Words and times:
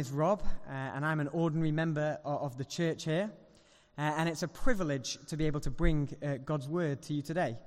is 0.00 0.10
Rob, 0.10 0.42
uh, 0.66 0.72
and 0.72 1.04
I'm 1.04 1.20
an 1.20 1.28
ordinary 1.28 1.72
member 1.72 2.18
of, 2.24 2.40
of 2.40 2.56
the 2.56 2.64
church 2.64 3.04
here. 3.04 3.30
Uh, 3.98 4.00
and 4.16 4.30
it's 4.30 4.42
a 4.42 4.48
privilege 4.48 5.18
to 5.26 5.36
be 5.36 5.46
able 5.46 5.60
to 5.60 5.70
bring 5.70 6.08
uh, 6.24 6.38
God's 6.42 6.66
word 6.66 7.02
to 7.02 7.12
you 7.12 7.20
today. 7.20 7.58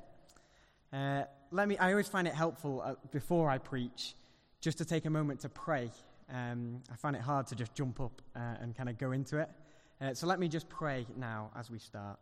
Uh, 0.92 1.26
let 1.52 1.68
me, 1.68 1.78
I 1.78 1.92
always 1.92 2.08
find 2.08 2.28
it 2.28 2.34
helpful 2.34 2.82
uh, 2.84 2.96
before 3.12 3.52
I 3.52 3.60
preach 3.60 4.16
just 4.62 4.80
to 4.80 4.86
take 4.86 5.06
a 5.06 5.12
moment 5.12 5.42
to 5.42 5.50
pray. 5.50 5.92
Um, 6.34 6.82
I 6.92 6.96
find 6.96 7.16
it 7.16 7.22
hard 7.22 7.46
to 7.48 7.56
just 7.56 7.76
jump 7.76 8.02
up 8.02 8.20
uh, 8.36 8.40
and 8.60 8.76
kind 8.76 8.90
of 8.90 8.98
go 8.98 9.12
into 9.12 9.38
it. 9.38 10.18
so 10.18 10.26
let 10.26 10.40
me 10.40 10.48
just 10.48 10.68
pray 10.70 11.06
now 11.16 11.52
as 11.56 11.70
we 11.70 11.78
start. 11.78 12.20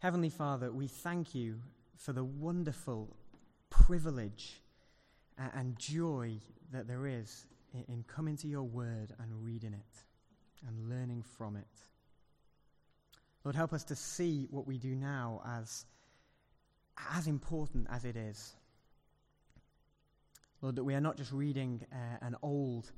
Heavenly 0.00 0.28
Father, 0.28 0.70
we 0.70 0.86
thank 0.86 1.34
you 1.34 1.60
for 1.96 2.12
the 2.12 2.24
wonderful 2.24 3.16
privilege 3.70 4.60
and 5.38 5.78
joy 5.78 6.38
that 6.72 6.86
there 6.86 7.06
is 7.06 7.46
in 7.88 8.04
coming 8.06 8.36
to 8.36 8.48
your 8.48 8.62
word 8.62 9.14
and 9.18 9.44
reading 9.44 9.72
it 9.72 10.04
and 10.66 10.88
learning 10.88 11.22
from 11.36 11.56
it. 11.56 11.66
Lord, 13.44 13.56
help 13.56 13.72
us 13.72 13.84
to 13.84 13.96
see 13.96 14.46
what 14.50 14.66
we 14.66 14.78
do 14.78 14.94
now 14.94 15.42
as, 15.58 15.84
as 17.14 17.26
important 17.26 17.86
as 17.90 18.04
it 18.04 18.16
is. 18.16 18.54
Lord, 20.60 20.76
that 20.76 20.84
we 20.84 20.94
are 20.94 21.00
not 21.00 21.16
just 21.16 21.32
reading 21.32 21.84
uh, 21.92 22.24
an 22.24 22.36
old 22.42 22.92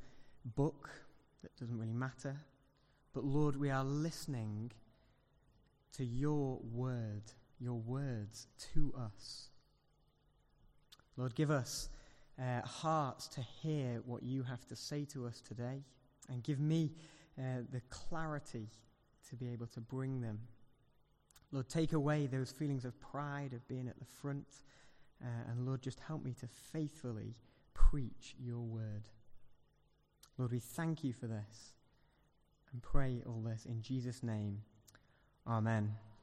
book 0.57 0.91
that 1.43 1.57
doesn't 1.57 1.79
really 1.79 1.95
matter, 1.95 2.37
but 3.15 3.25
Lord, 3.25 3.57
we 3.57 3.71
are 3.71 3.85
listening 3.85 4.71
to 5.97 6.05
your 6.05 6.59
word, 6.73 7.23
your 7.59 7.79
words 7.79 8.49
to 8.75 8.93
us. 8.99 9.49
Lord, 11.17 11.35
give 11.35 11.51
us 11.51 11.89
uh, 12.41 12.67
hearts 12.67 13.29
to 13.29 13.41
hear 13.41 14.03
what 14.05 14.23
you 14.23 14.43
have 14.43 14.67
to 14.67 14.77
say 14.77 15.05
to 15.07 15.27
us 15.27 15.41
today, 15.41 15.83
and 16.29 16.43
give 16.43 16.61
me 16.61 16.91
uh, 17.39 17.63
the 17.73 17.81
clarity 17.91 18.69
to 19.29 19.37
be 19.37 19.49
able 19.49 19.67
to 19.69 19.81
bring 19.81 20.21
them. 20.21 20.39
Lord, 21.53 21.69
take 21.69 21.93
away 21.93 22.27
those 22.27 22.51
feelings 22.51 22.85
of 22.85 23.01
pride 23.01 23.53
of 23.53 23.67
being 23.69 23.89
at 23.89 23.99
the 23.99 24.05
front, 24.05 24.47
uh, 25.23 25.51
and 25.51 25.67
Lord, 25.67 25.83
just 25.83 26.01
help 26.01 26.25
me 26.25 26.35
to 26.41 26.49
faithfully 26.73 27.35
preach 27.75 28.35
your 28.39 28.61
word. 28.61 29.09
Lord, 30.37 30.51
we 30.51 30.59
thank 30.59 31.05
you 31.05 31.13
for 31.13 31.27
this 31.27 31.75
and 32.73 32.83
pray 32.83 33.23
all 33.27 33.41
this 33.41 33.67
in 33.67 33.83
Jesus' 33.83 34.23
name. 34.23 34.63
Amen. 35.47 36.14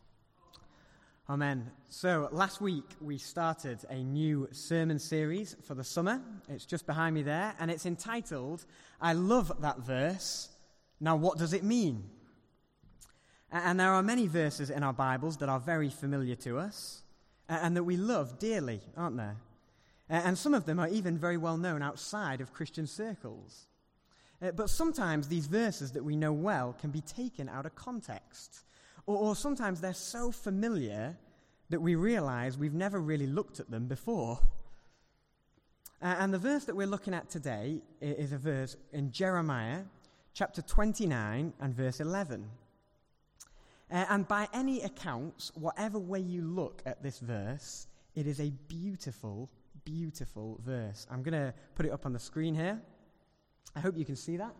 Amen. 1.31 1.71
So, 1.87 2.27
last 2.33 2.59
week 2.59 2.83
we 2.99 3.17
started 3.17 3.79
a 3.89 4.03
new 4.03 4.49
sermon 4.51 4.99
series 4.99 5.55
for 5.63 5.75
the 5.75 5.83
summer. 5.83 6.21
It's 6.49 6.65
just 6.65 6.85
behind 6.85 7.15
me 7.15 7.23
there, 7.23 7.55
and 7.57 7.71
it's 7.71 7.85
entitled, 7.85 8.65
I 8.99 9.13
Love 9.13 9.49
That 9.61 9.79
Verse. 9.79 10.49
Now, 10.99 11.15
what 11.15 11.37
does 11.37 11.53
it 11.53 11.63
mean? 11.63 12.03
And 13.49 13.79
there 13.79 13.93
are 13.93 14.03
many 14.03 14.27
verses 14.27 14.69
in 14.69 14.83
our 14.83 14.91
Bibles 14.91 15.37
that 15.37 15.47
are 15.47 15.61
very 15.61 15.89
familiar 15.89 16.35
to 16.35 16.59
us 16.59 17.01
and 17.47 17.77
that 17.77 17.83
we 17.85 17.95
love 17.95 18.37
dearly, 18.37 18.81
aren't 18.97 19.15
there? 19.15 19.37
And 20.09 20.37
some 20.37 20.53
of 20.53 20.65
them 20.65 20.79
are 20.79 20.89
even 20.89 21.17
very 21.17 21.37
well 21.37 21.55
known 21.55 21.81
outside 21.81 22.41
of 22.41 22.51
Christian 22.51 22.87
circles. 22.87 23.67
But 24.41 24.69
sometimes 24.69 25.29
these 25.29 25.47
verses 25.47 25.93
that 25.93 26.03
we 26.03 26.17
know 26.17 26.33
well 26.33 26.75
can 26.77 26.89
be 26.89 26.99
taken 26.99 27.47
out 27.47 27.65
of 27.65 27.73
context 27.73 28.65
or, 29.05 29.17
or 29.17 29.35
sometimes 29.35 29.81
they're 29.81 29.93
so 29.93 30.31
familiar 30.31 31.17
that 31.69 31.81
we 31.81 31.95
realize 31.95 32.57
we've 32.57 32.73
never 32.73 32.99
really 32.99 33.27
looked 33.27 33.59
at 33.59 33.71
them 33.71 33.87
before. 33.87 34.39
Uh, 36.01 36.15
and 36.19 36.33
the 36.33 36.37
verse 36.37 36.65
that 36.65 36.75
we're 36.75 36.87
looking 36.87 37.13
at 37.13 37.29
today 37.29 37.81
is 38.01 38.31
a 38.31 38.37
verse 38.37 38.75
in 38.91 39.11
Jeremiah 39.11 39.83
chapter 40.33 40.61
29 40.61 41.53
and 41.59 41.73
verse 41.73 41.99
11. 41.99 42.49
Uh, 43.91 44.05
and 44.09 44.27
by 44.27 44.47
any 44.53 44.81
accounts, 44.81 45.51
whatever 45.55 45.99
way 45.99 46.19
you 46.19 46.41
look 46.41 46.81
at 46.85 47.03
this 47.03 47.19
verse, 47.19 47.87
it 48.15 48.25
is 48.25 48.39
a 48.39 48.49
beautiful, 48.67 49.49
beautiful 49.83 50.59
verse. 50.65 51.05
I'm 51.11 51.23
going 51.23 51.33
to 51.33 51.53
put 51.75 51.85
it 51.85 51.91
up 51.91 52.05
on 52.05 52.13
the 52.13 52.19
screen 52.19 52.55
here. 52.55 52.81
I 53.75 53.79
hope 53.79 53.97
you 53.97 54.05
can 54.05 54.15
see 54.15 54.37
that. 54.37 54.55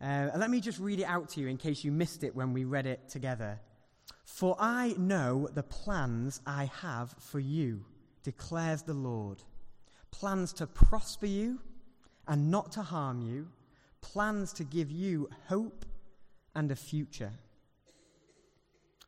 Uh, 0.00 0.28
let 0.36 0.50
me 0.50 0.60
just 0.60 0.78
read 0.78 1.00
it 1.00 1.04
out 1.04 1.30
to 1.30 1.40
you 1.40 1.48
in 1.48 1.56
case 1.56 1.82
you 1.82 1.90
missed 1.90 2.22
it 2.22 2.34
when 2.34 2.52
we 2.52 2.64
read 2.64 2.86
it 2.86 3.08
together. 3.08 3.58
For 4.24 4.56
I 4.58 4.94
know 4.98 5.48
the 5.54 5.62
plans 5.62 6.40
I 6.46 6.70
have 6.82 7.14
for 7.18 7.38
you, 7.38 7.84
declares 8.22 8.82
the 8.82 8.92
Lord. 8.92 9.42
Plans 10.10 10.52
to 10.54 10.66
prosper 10.66 11.26
you 11.26 11.60
and 12.28 12.50
not 12.50 12.72
to 12.72 12.82
harm 12.82 13.22
you, 13.22 13.48
plans 14.00 14.52
to 14.54 14.64
give 14.64 14.90
you 14.90 15.30
hope 15.48 15.86
and 16.54 16.70
a 16.70 16.76
future. 16.76 17.32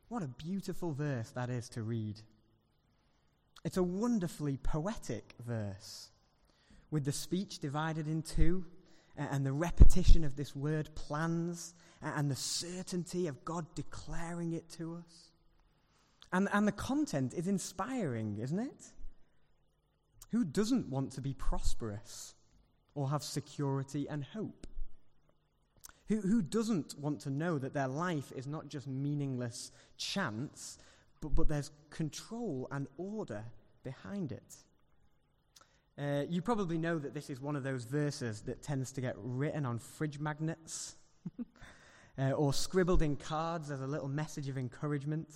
What 0.07 0.23
a 0.23 0.27
beautiful 0.27 0.93
verse 0.93 1.29
that 1.31 1.49
is 1.49 1.69
to 1.69 1.83
read. 1.83 2.21
It's 3.63 3.77
a 3.77 3.83
wonderfully 3.83 4.57
poetic 4.57 5.35
verse, 5.45 6.09
with 6.89 7.05
the 7.05 7.11
speech 7.11 7.59
divided 7.59 8.07
in 8.07 8.23
two 8.23 8.65
and 9.19 9.45
the 9.45 9.51
repetition 9.51 10.23
of 10.23 10.35
this 10.35 10.55
word 10.55 10.89
plans 10.95 11.73
and 12.01 12.31
the 12.31 12.35
certainty 12.35 13.27
of 13.27 13.43
God 13.43 13.65
declaring 13.75 14.53
it 14.53 14.69
to 14.77 14.95
us. 14.95 15.31
And, 16.31 16.47
and 16.53 16.67
the 16.67 16.71
content 16.71 17.33
is 17.33 17.47
inspiring, 17.47 18.39
isn't 18.39 18.59
it? 18.59 18.85
Who 20.31 20.45
doesn't 20.45 20.87
want 20.87 21.11
to 21.13 21.21
be 21.21 21.33
prosperous 21.33 22.35
or 22.95 23.09
have 23.09 23.23
security 23.23 24.07
and 24.07 24.23
hope? 24.23 24.67
Who, 26.07 26.21
who 26.21 26.41
doesn't 26.41 26.97
want 26.97 27.19
to 27.21 27.29
know 27.29 27.57
that 27.59 27.73
their 27.73 27.87
life 27.87 28.31
is 28.35 28.47
not 28.47 28.69
just 28.69 28.87
meaningless 28.87 29.71
chance, 29.97 30.77
but, 31.19 31.35
but 31.35 31.49
there's 31.49 31.71
control 31.89 32.67
and 32.71 32.87
order 32.97 33.43
behind 33.83 34.31
it? 34.31 34.55
Uh, 35.99 36.23
you 36.29 36.41
probably 36.41 36.77
know 36.77 36.97
that 36.97 37.13
this 37.13 37.29
is 37.29 37.41
one 37.41 37.57
of 37.57 37.63
those 37.63 37.83
verses 37.83 38.41
that 38.41 38.61
tends 38.61 38.91
to 38.93 39.01
get 39.01 39.15
written 39.17 39.65
on 39.65 39.77
fridge 39.77 40.17
magnets 40.17 40.95
uh, 42.17 42.31
or 42.31 42.53
scribbled 42.53 43.01
in 43.01 43.17
cards 43.17 43.69
as 43.69 43.81
a 43.81 43.87
little 43.87 44.07
message 44.07 44.47
of 44.47 44.57
encouragement. 44.57 45.27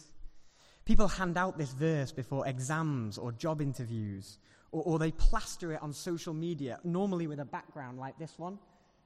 People 0.85 1.09
hand 1.09 1.38
out 1.38 1.57
this 1.57 1.74
verse 1.74 2.13
before 2.13 2.47
exams 2.47 3.18
or 3.18 3.34
job 3.34 3.62
interviews, 3.62 4.38
or, 4.72 4.84
or 4.84 5.00
they 5.00 5.12
plaster 5.12 5.74
it 5.74 5.84
on 5.84 5.91
social 5.91 6.34
media, 6.34 6.80
normally 6.85 7.28
with 7.28 7.41
a 7.41 7.45
background 7.45 8.00
like 8.00 8.18
this 8.18 8.40
one. 8.40 8.57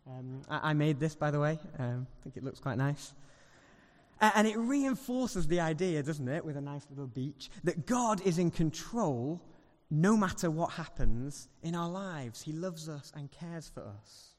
Um, 0.07 0.43
I, 0.47 0.69
I, 0.69 0.73
made 0.73 0.99
this, 0.99 1.15
by 1.15 1.31
the 1.31 1.39
way. 1.39 1.57
Um, 1.79 2.05
I 2.19 2.23
think 2.23 2.37
it 2.37 2.43
looks 2.43 2.59
quite 2.59 2.77
nice. 2.77 3.15
and 4.21 4.47
it 4.47 4.57
reinforces 4.57 5.47
the 5.47 5.59
idea, 5.59 6.03
doesn't 6.03 6.27
it, 6.27 6.45
with 6.45 6.55
a 6.55 6.61
nice 6.61 6.85
little 6.91 7.07
beach, 7.07 7.49
that 7.63 7.87
God 7.87 8.21
is 8.27 8.37
in 8.37 8.51
control 8.51 9.41
no 9.89 10.17
matter 10.17 10.51
what 10.51 10.71
happens 10.73 11.47
in 11.63 11.75
our 11.75 11.89
lives. 11.89 12.41
He 12.41 12.51
loves 12.51 12.89
us 12.89 13.11
and 13.15 13.31
cares 13.31 13.69
for 13.73 13.81
us. 13.81 14.33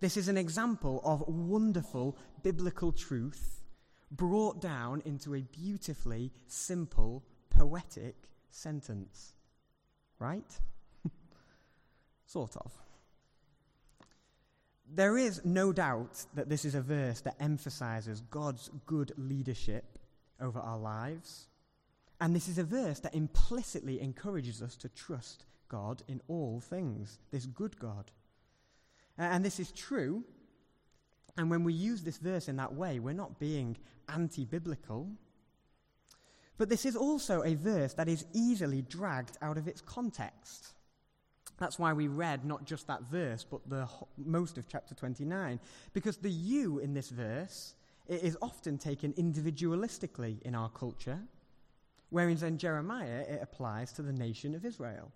This 0.00 0.16
is 0.16 0.28
an 0.28 0.36
example 0.36 1.00
of 1.04 1.24
wonderful 1.26 2.18
biblical 2.42 2.92
truth 2.92 3.62
brought 4.10 4.60
down 4.60 5.02
into 5.04 5.34
a 5.34 5.40
beautifully 5.40 6.30
simple, 6.46 7.24
poetic 7.50 8.14
sentence. 8.50 9.32
Right? 10.18 10.60
sort 12.26 12.56
of. 12.56 12.72
There 14.88 15.18
is 15.18 15.44
no 15.44 15.72
doubt 15.72 16.24
that 16.34 16.48
this 16.48 16.64
is 16.64 16.74
a 16.74 16.80
verse 16.80 17.20
that 17.22 17.36
emphasizes 17.40 18.20
God's 18.20 18.70
good 18.86 19.12
leadership 19.16 19.98
over 20.40 20.60
our 20.60 20.78
lives 20.78 21.48
and 22.20 22.34
this 22.34 22.48
is 22.48 22.58
a 22.58 22.64
verse 22.64 23.00
that 23.00 23.14
implicitly 23.14 24.00
encourages 24.00 24.62
us 24.62 24.76
to 24.76 24.88
trust 24.88 25.44
God 25.68 26.02
in 26.08 26.20
all 26.28 26.60
things, 26.60 27.18
this 27.30 27.46
good 27.46 27.78
God. 27.78 28.10
And 29.18 29.44
this 29.44 29.60
is 29.60 29.72
true. 29.72 30.24
And 31.36 31.50
when 31.50 31.64
we 31.64 31.74
use 31.74 32.02
this 32.02 32.18
verse 32.18 32.48
in 32.48 32.56
that 32.56 32.74
way, 32.74 32.98
we're 32.98 33.12
not 33.12 33.38
being 33.38 33.76
anti 34.08 34.44
biblical. 34.44 35.10
But 36.58 36.70
this 36.70 36.86
is 36.86 36.96
also 36.96 37.42
a 37.42 37.54
verse 37.54 37.92
that 37.94 38.08
is 38.08 38.24
easily 38.32 38.80
dragged 38.82 39.36
out 39.42 39.58
of 39.58 39.68
its 39.68 39.82
context. 39.82 40.72
That's 41.58 41.78
why 41.78 41.92
we 41.92 42.08
read 42.08 42.44
not 42.44 42.64
just 42.64 42.86
that 42.86 43.02
verse, 43.10 43.44
but 43.44 43.60
the 43.68 43.88
most 44.16 44.56
of 44.56 44.68
chapter 44.68 44.94
29. 44.94 45.60
Because 45.92 46.16
the 46.16 46.30
you 46.30 46.78
in 46.78 46.94
this 46.94 47.10
verse 47.10 47.74
is 48.08 48.38
often 48.40 48.78
taken 48.78 49.12
individualistically 49.14 50.40
in 50.42 50.54
our 50.54 50.70
culture 50.70 51.20
whereas 52.10 52.42
in 52.42 52.58
Jeremiah 52.58 53.24
it 53.28 53.40
applies 53.42 53.92
to 53.92 54.02
the 54.02 54.12
nation 54.12 54.54
of 54.54 54.64
Israel. 54.64 55.12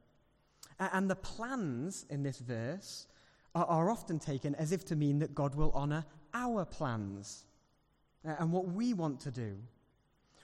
And 0.78 1.10
the 1.10 1.16
plans 1.16 2.06
in 2.08 2.22
this 2.22 2.38
verse 2.38 3.06
are, 3.54 3.90
often 3.90 4.18
taken 4.18 4.54
as 4.54 4.72
if 4.72 4.84
to 4.86 4.96
mean 4.96 5.18
that 5.18 5.34
God 5.34 5.54
will 5.54 5.72
honor 5.72 6.04
our 6.32 6.64
plans 6.64 7.44
and 8.24 8.52
what 8.52 8.68
we 8.68 8.94
want 8.94 9.20
to 9.20 9.30
do. 9.30 9.56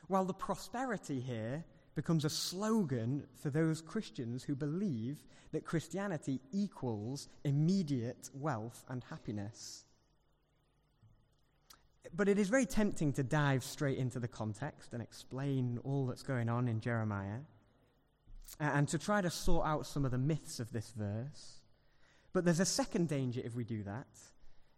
While 0.08 0.25
the 0.25 0.34
prosperity 0.34 1.20
here 1.20 1.64
becomes 1.94 2.25
a 2.25 2.31
slogan 2.31 3.26
for 3.40 3.50
those 3.50 3.81
Christians 3.81 4.44
who 4.44 4.54
believe 4.54 5.25
that 5.52 5.64
Christianity 5.64 6.40
equals 6.52 7.28
immediate 7.44 8.28
wealth 8.34 8.84
and 8.88 9.02
happiness. 9.04 9.84
But 12.14 12.29
it 12.29 12.38
is 12.38 12.49
very 12.49 12.67
tempting 12.67 13.12
to 13.14 13.23
dive 13.23 13.64
straight 13.64 13.99
into 13.99 14.19
the 14.19 14.29
context 14.29 14.93
and 14.93 15.03
explain 15.03 15.79
all 15.85 16.06
that's 16.06 16.23
going 16.23 16.49
on 16.49 16.69
in 16.69 16.81
Jeremiah 16.81 17.41
and 18.61 18.88
to 18.88 18.99
try 18.99 19.20
to 19.20 19.31
sort 19.31 19.67
out 19.67 19.87
some 19.87 20.05
of 20.05 20.11
the 20.11 20.19
myths 20.19 20.61
of 20.61 20.73
this 20.73 20.93
verse. 20.97 21.61
But 22.32 22.44
there's 22.44 22.61
a 22.61 22.67
second 22.67 23.08
danger 23.08 23.41
if 23.44 23.55
we 23.55 23.64
do 23.64 23.82
that, 23.85 24.06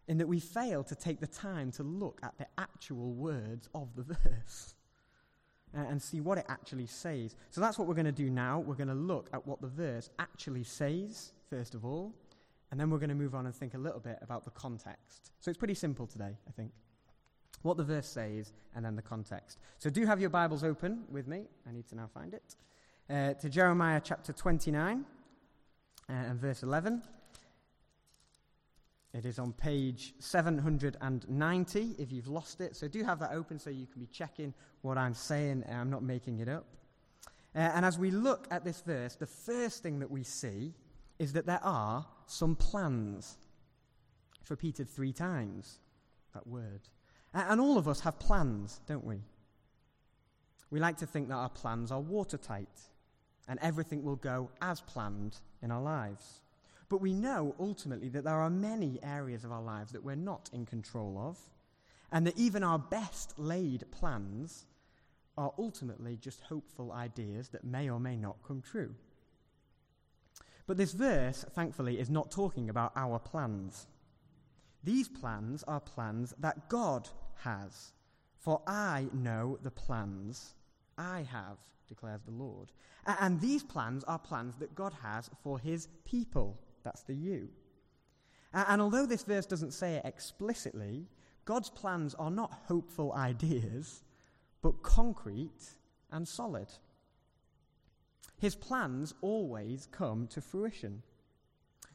in 0.07 0.19
that 0.19 0.29
we 0.29 0.41
fail 0.41 0.85
to 0.85 0.95
take 0.95 1.21
the 1.21 1.27
time 1.27 1.71
to 1.73 1.83
look 1.83 2.21
at 2.23 2.39
the 2.39 2.47
actual 2.57 3.13
words 3.13 3.69
of 3.75 3.95
the 3.95 4.03
verse 4.25 4.75
and 5.75 6.01
see 6.01 6.21
what 6.21 6.39
it 6.39 6.47
actually 6.49 6.87
says. 6.87 7.37
So 7.51 7.61
that's 7.61 7.79
what 7.79 7.87
we're 7.87 7.95
going 7.95 8.07
to 8.07 8.13
do 8.13 8.31
now. 8.31 8.59
We're 8.61 8.75
going 8.75 8.89
to 8.89 8.95
look 8.95 9.29
at 9.35 9.47
what 9.47 9.61
the 9.61 9.69
verse 9.69 10.09
actually 10.19 10.65
says, 10.65 11.33
first 11.51 11.75
of 11.75 11.85
all, 11.85 12.15
and 12.71 12.81
then 12.81 12.91
we're 12.91 12.99
going 12.99 13.11
to 13.11 13.15
move 13.15 13.35
on 13.35 13.47
and 13.47 13.55
think 13.55 13.75
a 13.75 13.79
little 13.79 14.01
bit 14.01 14.19
about 14.23 14.45
the 14.45 14.51
context. 14.51 15.33
So 15.41 15.51
it's 15.51 15.59
pretty 15.59 15.75
simple 15.75 16.07
today, 16.07 16.37
I 16.47 16.51
think. 16.53 16.73
What 17.63 17.77
the 17.77 17.85
verse 17.85 18.07
says, 18.07 18.53
and 18.75 18.85
then 18.85 18.97
the 18.97 19.03
context. 19.03 19.59
So 19.79 19.91
do 19.91 20.07
have 20.07 20.21
your 20.21 20.31
Bibles 20.31 20.63
open 20.63 21.05
with 21.11 21.27
me. 21.27 21.45
I 21.69 21.73
need 21.73 21.89
to 21.89 21.97
now 21.97 22.09
find 22.13 22.35
it. 22.35 22.57
Uh, 23.11 23.35
to 23.35 23.49
Jeremiah 23.49 24.01
chapter 24.03 24.33
29 24.33 25.05
uh, 26.09 26.13
and 26.13 26.39
verse 26.39 26.63
11. 26.63 27.03
It 29.15 29.25
is 29.25 29.39
on 29.39 29.53
page 29.53 30.15
790 30.19 31.97
if 31.99 32.13
you've 32.13 32.29
lost 32.29 32.61
it. 32.61 32.77
So 32.77 32.87
do 32.87 33.03
have 33.03 33.19
that 33.21 33.33
open 33.33 33.59
so 33.59 33.71
you 33.71 33.87
can 33.87 34.01
be 34.01 34.07
checking 34.07 34.53
what 34.83 34.99
I'm 34.99 35.15
saying. 35.15 35.65
I'm 35.71 35.91
not 35.91 36.03
making 36.03 36.41
it 36.41 36.49
up. 36.49 36.67
Uh, 37.55 37.61
and 37.75 37.85
as 37.85 37.99
we 37.99 38.11
look 38.11 38.47
at 38.51 38.65
this 38.65 38.83
verse, 38.83 39.17
the 39.17 39.27
first 39.27 39.83
thing 39.83 39.99
that 40.01 40.11
we 40.11 40.23
see 40.23 40.75
is 41.19 41.33
that 41.33 41.47
there 41.47 41.65
are 41.65 42.07
some 42.27 42.55
plans. 42.55 43.39
It's 44.41 44.51
repeated 44.51 44.89
three 44.89 45.13
times, 45.13 45.81
that 46.35 46.47
word. 46.47 46.83
And 47.35 47.61
all 47.61 47.79
of 47.79 47.89
us 47.89 48.01
have 48.01 48.19
plans, 48.19 48.81
don't 48.87 49.05
we? 49.05 49.21
We 50.71 50.81
like 50.81 50.97
to 50.99 51.07
think 51.07 51.29
that 51.29 51.35
our 51.35 51.49
plans 51.49 51.91
are 51.93 52.01
watertight 52.01 52.69
and 53.49 53.59
everything 53.63 54.03
will 54.03 54.17
go 54.17 54.51
as 54.61 54.81
planned 54.83 55.39
in 55.63 55.71
our 55.71 55.81
lives. 55.81 56.43
But 56.89 57.01
we 57.01 57.13
know 57.13 57.55
ultimately 57.59 58.09
that 58.11 58.25
there 58.25 58.41
are 58.41 58.51
many 58.51 58.99
areas 59.03 59.45
of 59.45 59.53
our 59.53 59.63
lives 59.63 59.93
that 59.93 60.05
we're 60.05 60.17
not 60.17 60.51
in 60.53 60.67
control 60.67 61.19
of, 61.19 61.39
and 62.13 62.27
that 62.27 62.39
even 62.39 62.63
our 62.63 62.79
best 62.79 63.39
laid 63.39 63.85
plans 63.91 64.67
are 65.37 65.53
ultimately 65.59 66.17
just 66.17 66.41
hopeful 66.41 66.93
ideas 66.93 67.51
that 67.51 67.65
may 67.65 67.89
or 67.91 68.01
may 68.01 68.17
not 68.17 68.37
come 68.47 68.63
true. 68.63 68.95
But 70.67 70.77
this 70.77 70.93
verse, 70.93 71.45
thankfully, 71.55 71.99
is 71.99 72.11
not 72.11 72.31
talking 72.31 72.69
about 72.69 72.93
our 72.97 73.19
plans. 73.19 73.87
These 74.89 75.11
plans 75.11 75.63
are 75.65 75.81
plans 75.81 76.33
that 76.39 76.71
God 76.71 77.11
has. 77.45 77.93
For 78.39 78.63
I 78.67 79.09
know 79.13 79.59
the 79.63 79.71
plans 79.71 80.55
I 80.97 81.27
have, 81.31 81.59
declares 81.87 82.23
the 82.23 82.31
Lord. 82.31 82.73
And 83.05 83.39
these 83.39 83.63
plans 83.63 84.03
are 84.05 84.19
plans 84.19 84.55
that 84.61 84.75
God 84.75 84.95
has 85.03 85.29
for 85.43 85.59
his 85.59 85.89
people. 86.07 86.59
That's 86.85 87.03
the 87.03 87.13
you. 87.13 87.51
And 88.55 88.81
although 88.81 89.05
this 89.05 89.25
verse 89.25 89.45
doesn't 89.45 89.75
say 89.75 89.97
it 89.97 90.07
explicitly, 90.07 91.07
God's 91.45 91.69
plans 91.69 92.15
are 92.15 92.31
not 92.31 92.63
hopeful 92.67 93.13
ideas, 93.13 94.05
but 94.63 94.83
concrete 94.83 95.77
and 96.11 96.27
solid. 96.27 96.69
His 98.39 98.55
plans 98.55 99.13
always 99.21 99.87
come 99.93 100.29
to 100.29 100.41
fruition. 100.41 101.03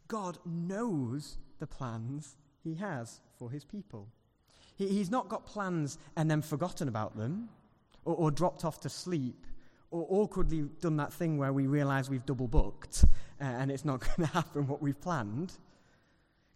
God 0.07 0.37
knows 0.45 1.39
the 1.57 1.65
plans 1.65 2.35
he 2.63 2.75
has 2.75 3.19
for 3.37 3.49
his 3.49 3.65
people. 3.65 4.07
He, 4.75 4.87
he's 4.87 5.11
not 5.11 5.29
got 5.29 5.45
plans 5.45 5.97
and 6.15 6.29
then 6.29 6.41
forgotten 6.41 6.87
about 6.87 7.17
them, 7.17 7.49
or, 8.05 8.15
or 8.15 8.31
dropped 8.31 8.65
off 8.65 8.79
to 8.81 8.89
sleep, 8.89 9.45
or 9.91 10.07
awkwardly 10.09 10.63
done 10.81 10.97
that 10.97 11.13
thing 11.13 11.37
where 11.37 11.53
we 11.53 11.67
realize 11.67 12.09
we've 12.09 12.25
double 12.25 12.47
booked 12.47 13.05
uh, 13.39 13.43
and 13.43 13.71
it's 13.71 13.85
not 13.85 13.99
going 14.17 14.27
to 14.27 14.33
happen 14.33 14.67
what 14.67 14.81
we've 14.81 14.99
planned. 14.99 15.53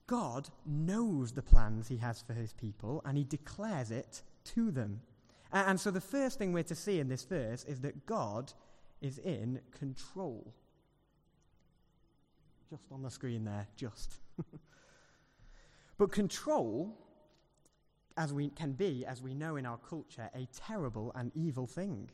God 0.08 0.50
knows 0.66 1.34
the 1.34 1.42
plans 1.42 1.88
he 1.88 1.98
has 1.98 2.22
for 2.22 2.34
his 2.34 2.54
people 2.54 3.02
and 3.06 3.18
he 3.18 3.24
declares 3.24 3.92
it 3.92 4.24
to 4.56 4.72
them. 4.72 5.02
And, 5.52 5.72
and 5.72 5.80
so 5.80 5.92
the 5.92 6.02
first 6.02 6.40
thing 6.40 6.54
we're 6.54 6.64
to 6.64 6.76
see 6.76 7.00
in 7.00 7.10
this 7.10 7.26
verse 7.26 7.64
is 7.66 7.82
that 7.82 8.06
God 8.06 8.54
is 9.02 9.20
in 9.20 9.60
control. 9.78 10.54
Just 12.70 12.84
on 12.92 13.04
the 13.04 13.12
screen 13.12 13.46
there, 13.46 13.68
just. 13.76 14.20
but 15.98 16.12
control, 16.12 16.98
as 18.18 18.34
we 18.34 18.50
can 18.50 18.74
be, 18.74 19.06
as 19.06 19.22
we 19.22 19.34
know 19.34 19.56
in 19.56 19.66
our 19.66 19.78
culture, 19.78 20.30
a 20.36 20.48
terrible 20.54 21.12
and 21.16 21.32
evil 21.36 21.68
thing. 21.68 22.10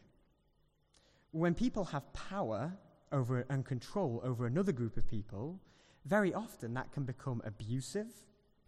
When 1.31 1.53
people 1.53 1.85
have 1.85 2.13
power 2.13 2.73
over 3.11 3.45
and 3.49 3.65
control 3.65 4.21
over 4.23 4.45
another 4.45 4.71
group 4.71 4.97
of 4.97 5.07
people, 5.07 5.59
very 6.05 6.33
often 6.33 6.73
that 6.73 6.91
can 6.91 7.03
become 7.03 7.41
abusive, 7.45 8.13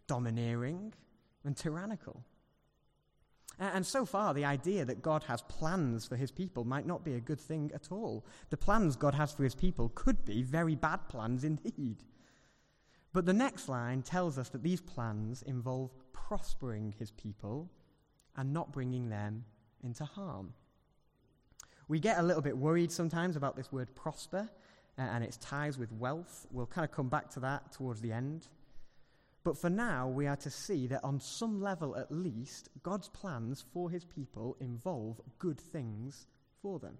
domineering, 0.06 0.94
and 1.44 1.56
tyrannical. 1.56 2.24
And 3.58 3.86
so 3.86 4.04
far, 4.04 4.34
the 4.34 4.44
idea 4.44 4.84
that 4.84 5.00
God 5.00 5.22
has 5.24 5.40
plans 5.42 6.06
for 6.06 6.16
his 6.16 6.30
people 6.30 6.64
might 6.64 6.86
not 6.86 7.04
be 7.04 7.14
a 7.14 7.20
good 7.20 7.40
thing 7.40 7.70
at 7.74 7.90
all. 7.90 8.26
The 8.50 8.56
plans 8.56 8.96
God 8.96 9.14
has 9.14 9.32
for 9.32 9.44
his 9.44 9.54
people 9.54 9.90
could 9.94 10.26
be 10.26 10.42
very 10.42 10.74
bad 10.74 11.08
plans 11.08 11.42
indeed. 11.42 12.02
But 13.16 13.24
the 13.24 13.32
next 13.32 13.70
line 13.70 14.02
tells 14.02 14.36
us 14.36 14.50
that 14.50 14.62
these 14.62 14.82
plans 14.82 15.40
involve 15.40 15.90
prospering 16.12 16.94
his 16.98 17.12
people 17.12 17.70
and 18.36 18.52
not 18.52 18.72
bringing 18.72 19.08
them 19.08 19.42
into 19.82 20.04
harm. 20.04 20.52
We 21.88 21.98
get 21.98 22.18
a 22.18 22.22
little 22.22 22.42
bit 22.42 22.58
worried 22.58 22.92
sometimes 22.92 23.34
about 23.34 23.56
this 23.56 23.72
word 23.72 23.88
prosper 23.94 24.50
uh, 24.98 25.00
and 25.00 25.24
its 25.24 25.38
ties 25.38 25.78
with 25.78 25.92
wealth. 25.92 26.46
We'll 26.50 26.66
kind 26.66 26.84
of 26.84 26.90
come 26.90 27.08
back 27.08 27.30
to 27.30 27.40
that 27.40 27.72
towards 27.72 28.02
the 28.02 28.12
end. 28.12 28.48
But 29.44 29.56
for 29.56 29.70
now, 29.70 30.08
we 30.08 30.26
are 30.26 30.36
to 30.36 30.50
see 30.50 30.86
that 30.88 31.02
on 31.02 31.18
some 31.18 31.62
level 31.62 31.96
at 31.96 32.12
least, 32.12 32.68
God's 32.82 33.08
plans 33.08 33.64
for 33.72 33.88
his 33.88 34.04
people 34.04 34.58
involve 34.60 35.22
good 35.38 35.58
things 35.58 36.26
for 36.60 36.78
them. 36.78 36.98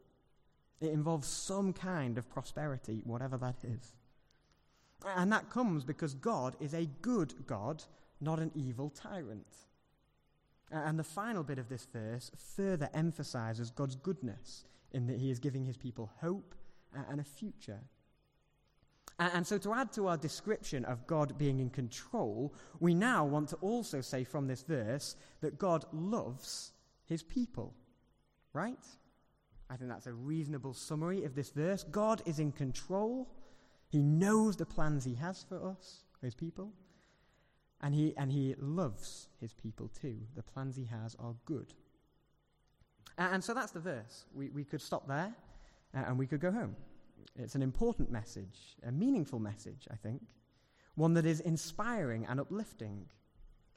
It 0.81 0.93
involves 0.93 1.29
some 1.29 1.75
kind 1.75 2.17
of 2.17 2.27
prosperity, 2.31 3.03
whatever 3.05 3.37
that 3.37 3.57
is. 3.65 3.93
And 5.05 5.33
that 5.33 5.51
comes 5.51 5.85
because 5.85 6.15
God 6.15 6.57
is 6.61 6.75
a 6.75 6.89
good 7.03 7.35
God, 7.47 7.85
not 8.21 8.39
an 8.39 8.51
evil 8.55 8.91
tyrant. 8.91 9.47
And 10.71 10.99
the 10.99 11.05
final 11.05 11.43
bit 11.43 11.59
of 11.59 11.69
this 11.69 11.87
verse 11.93 12.31
further 12.57 12.89
emphasizes 12.93 13.71
God's 13.71 13.97
goodness 13.97 14.65
in 14.93 15.07
that 15.07 15.19
he 15.19 15.31
is 15.31 15.39
giving 15.39 15.65
his 15.65 15.77
people 15.77 16.11
hope 16.21 16.55
and 17.11 17.21
a 17.21 17.25
future. 17.25 17.81
And 19.19 19.47
so, 19.47 19.57
to 19.59 19.73
add 19.73 19.93
to 19.93 20.09
our 20.09 20.19
description 20.19 20.85
of 20.85 21.07
God 21.07 21.39
being 21.39 21.59
in 21.59 21.71
control, 21.71 22.53
we 22.81 22.95
now 22.95 23.25
want 23.25 23.49
to 23.51 23.57
also 23.57 24.03
say 24.03 24.25
from 24.25 24.47
this 24.47 24.63
verse 24.63 25.17
that 25.41 25.59
God 25.59 25.87
loves 25.93 26.73
his 27.07 27.23
people. 27.23 27.73
Right? 28.53 28.85
I 29.71 29.77
think 29.77 29.91
that's 29.91 30.07
a 30.07 30.13
reasonable 30.13 30.75
summary 30.75 31.25
of 31.25 31.35
this 31.35 31.51
verse. 31.51 31.83
God 31.85 32.23
is 32.27 32.39
in 32.39 32.53
control. 32.53 33.29
He 33.89 34.03
knows 34.03 34.57
the 34.57 34.67
plans 34.67 35.05
he 35.05 35.15
has 35.15 35.45
for 35.49 35.65
us, 35.69 36.05
his 36.23 36.35
people. 36.35 36.73
And 37.83 37.95
he, 37.95 38.15
and 38.17 38.33
he 38.33 38.55
loves 38.59 39.29
his 39.41 39.53
people 39.53 39.89
too. 39.89 40.17
The 40.35 40.43
plans 40.43 40.77
he 40.77 40.87
has 40.87 41.15
are 41.19 41.35
good. 41.45 41.75
And, 43.19 43.35
and 43.35 43.45
so 43.45 43.55
that's 43.55 43.73
the 43.73 43.81
verse. 43.81 44.25
We, 44.35 44.51
we 44.51 44.65
could 44.65 44.81
stop 44.81 45.07
there 45.07 45.35
uh, 45.95 46.05
and 46.07 46.19
we 46.19 46.27
could 46.27 46.41
go 46.41 46.51
home. 46.51 46.75
It's 47.39 47.55
an 47.55 47.63
important 47.63 48.11
message, 48.11 48.77
a 48.87 48.91
meaningful 48.91 49.39
message, 49.39 49.87
I 49.91 49.97
think, 49.97 50.23
one 50.95 51.13
that 51.15 51.27
is 51.27 51.41
inspiring 51.41 52.27
and 52.27 52.41
uplifting. 52.41 53.05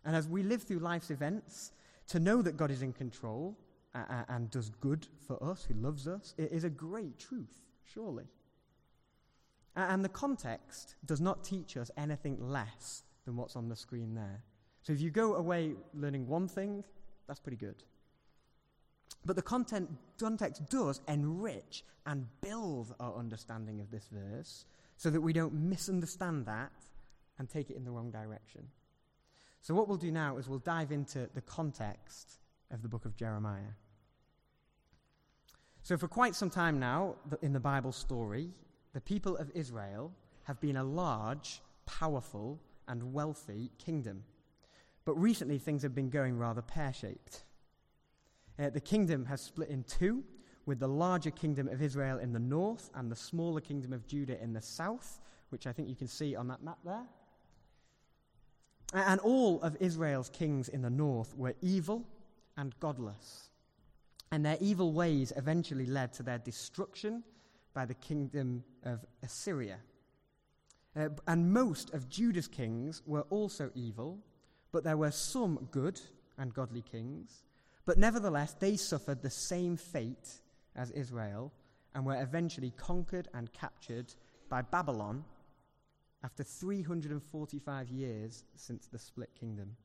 And 0.05 0.15
as 0.15 0.27
we 0.27 0.43
live 0.43 0.63
through 0.63 0.79
life's 0.79 1.11
events, 1.11 1.73
to 2.07 2.19
know 2.19 2.41
that 2.41 2.57
God 2.57 2.71
is 2.71 2.81
in 2.81 2.93
control 2.93 3.57
uh, 3.93 4.03
uh 4.09 4.23
and 4.29 4.49
does 4.49 4.69
good 4.69 5.07
for 5.27 5.43
us, 5.43 5.65
who 5.65 5.73
loves 5.73 6.07
us, 6.07 6.33
it 6.37 6.51
is 6.51 6.63
a 6.63 6.69
great 6.69 7.19
truth, 7.19 7.61
surely. 7.83 8.25
And 9.87 10.03
the 10.03 10.09
context 10.09 10.95
does 11.05 11.21
not 11.21 11.43
teach 11.43 11.77
us 11.77 11.89
anything 11.97 12.37
less 12.39 13.03
than 13.25 13.37
what's 13.37 13.55
on 13.55 13.69
the 13.69 13.75
screen 13.75 14.15
there. 14.15 14.43
So 14.81 14.93
if 14.93 15.01
you 15.01 15.09
go 15.09 15.35
away 15.35 15.73
learning 15.93 16.27
one 16.27 16.47
thing, 16.47 16.83
that's 17.27 17.39
pretty 17.39 17.57
good. 17.57 17.83
But 19.25 19.35
the 19.35 19.41
content, 19.41 19.89
context 20.19 20.69
does 20.69 21.01
enrich 21.07 21.83
and 22.05 22.25
build 22.41 22.95
our 22.99 23.15
understanding 23.15 23.81
of 23.81 23.91
this 23.91 24.09
verse 24.11 24.65
so 24.97 25.09
that 25.09 25.21
we 25.21 25.33
don't 25.33 25.53
misunderstand 25.53 26.45
that 26.45 26.71
and 27.37 27.49
take 27.49 27.69
it 27.69 27.77
in 27.77 27.83
the 27.83 27.91
wrong 27.91 28.11
direction. 28.11 28.67
So, 29.61 29.73
what 29.73 29.87
we'll 29.87 29.97
do 29.97 30.11
now 30.11 30.37
is 30.37 30.47
we'll 30.47 30.59
dive 30.59 30.91
into 30.91 31.29
the 31.33 31.41
context 31.41 32.39
of 32.71 32.81
the 32.81 32.87
book 32.87 33.05
of 33.05 33.15
Jeremiah. 33.15 33.73
So, 35.83 35.97
for 35.97 36.07
quite 36.07 36.35
some 36.35 36.49
time 36.49 36.79
now 36.79 37.15
in 37.41 37.53
the 37.53 37.59
Bible 37.59 37.91
story, 37.91 38.51
the 38.93 39.01
people 39.01 39.37
of 39.37 39.51
Israel 39.53 40.11
have 40.43 40.59
been 40.59 40.77
a 40.77 40.83
large, 40.83 41.61
powerful, 41.85 42.59
and 42.87 43.13
wealthy 43.13 43.71
kingdom. 43.77 44.23
But 45.05 45.19
recently, 45.19 45.59
things 45.59 45.83
have 45.83 45.95
been 45.95 46.09
going 46.09 46.37
rather 46.37 46.61
pear 46.61 46.93
shaped. 46.93 47.43
Uh, 48.57 48.69
the 48.69 48.79
kingdom 48.79 49.25
has 49.25 49.41
split 49.41 49.69
in 49.69 49.83
two, 49.83 50.23
with 50.65 50.79
the 50.79 50.87
larger 50.87 51.31
kingdom 51.31 51.67
of 51.67 51.81
Israel 51.81 52.19
in 52.19 52.33
the 52.33 52.39
north 52.39 52.89
and 52.93 53.11
the 53.11 53.15
smaller 53.15 53.61
kingdom 53.61 53.93
of 53.93 54.05
Judah 54.05 54.41
in 54.41 54.53
the 54.53 54.61
south, 54.61 55.19
which 55.49 55.65
I 55.65 55.71
think 55.71 55.89
you 55.89 55.95
can 55.95 56.07
see 56.07 56.35
on 56.35 56.47
that 56.49 56.63
map 56.63 56.77
there. 56.83 57.05
And 58.93 59.19
all 59.21 59.61
of 59.61 59.77
Israel's 59.79 60.29
kings 60.29 60.69
in 60.69 60.81
the 60.81 60.89
north 60.89 61.35
were 61.35 61.53
evil 61.61 62.05
and 62.57 62.77
godless. 62.79 63.49
And 64.31 64.45
their 64.45 64.57
evil 64.59 64.93
ways 64.93 65.33
eventually 65.35 65.85
led 65.85 66.13
to 66.13 66.23
their 66.23 66.37
destruction 66.37 67.23
by 67.73 67.85
the 67.85 67.93
kingdom 67.93 68.63
of 68.83 69.05
Assyria. 69.23 69.77
Uh, 70.95 71.09
and 71.27 71.51
most 71.53 71.93
of 71.93 72.09
Judah's 72.09 72.47
kings 72.47 73.01
were 73.05 73.25
also 73.29 73.71
evil, 73.75 74.19
but 74.71 74.83
there 74.83 74.97
were 74.97 75.11
some 75.11 75.67
good 75.71 75.99
and 76.37 76.53
godly 76.53 76.81
kings. 76.81 77.43
But 77.85 77.97
nevertheless, 77.97 78.55
they 78.59 78.75
suffered 78.75 79.21
the 79.21 79.29
same 79.29 79.77
fate 79.77 80.41
as 80.75 80.91
Israel 80.91 81.51
and 81.93 82.05
were 82.05 82.21
eventually 82.21 82.71
conquered 82.71 83.27
and 83.33 83.51
captured 83.53 84.13
by 84.49 84.61
Babylon 84.61 85.23
after 86.23 86.43
345 86.43 87.89
years 87.89 88.43
since 88.55 88.87
the 88.87 88.99
split 88.99 89.29
kingdom. 89.39 89.75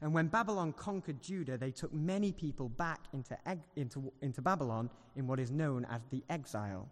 And 0.00 0.12
when 0.12 0.26
Babylon 0.26 0.72
conquered 0.72 1.22
Judah, 1.22 1.56
they 1.56 1.70
took 1.70 1.92
many 1.92 2.32
people 2.32 2.68
back 2.68 3.00
into, 3.12 3.36
into, 3.76 4.12
into 4.20 4.42
Babylon 4.42 4.90
in 5.14 5.26
what 5.26 5.40
is 5.40 5.50
known 5.50 5.86
as 5.90 6.02
the 6.10 6.22
exile. 6.28 6.88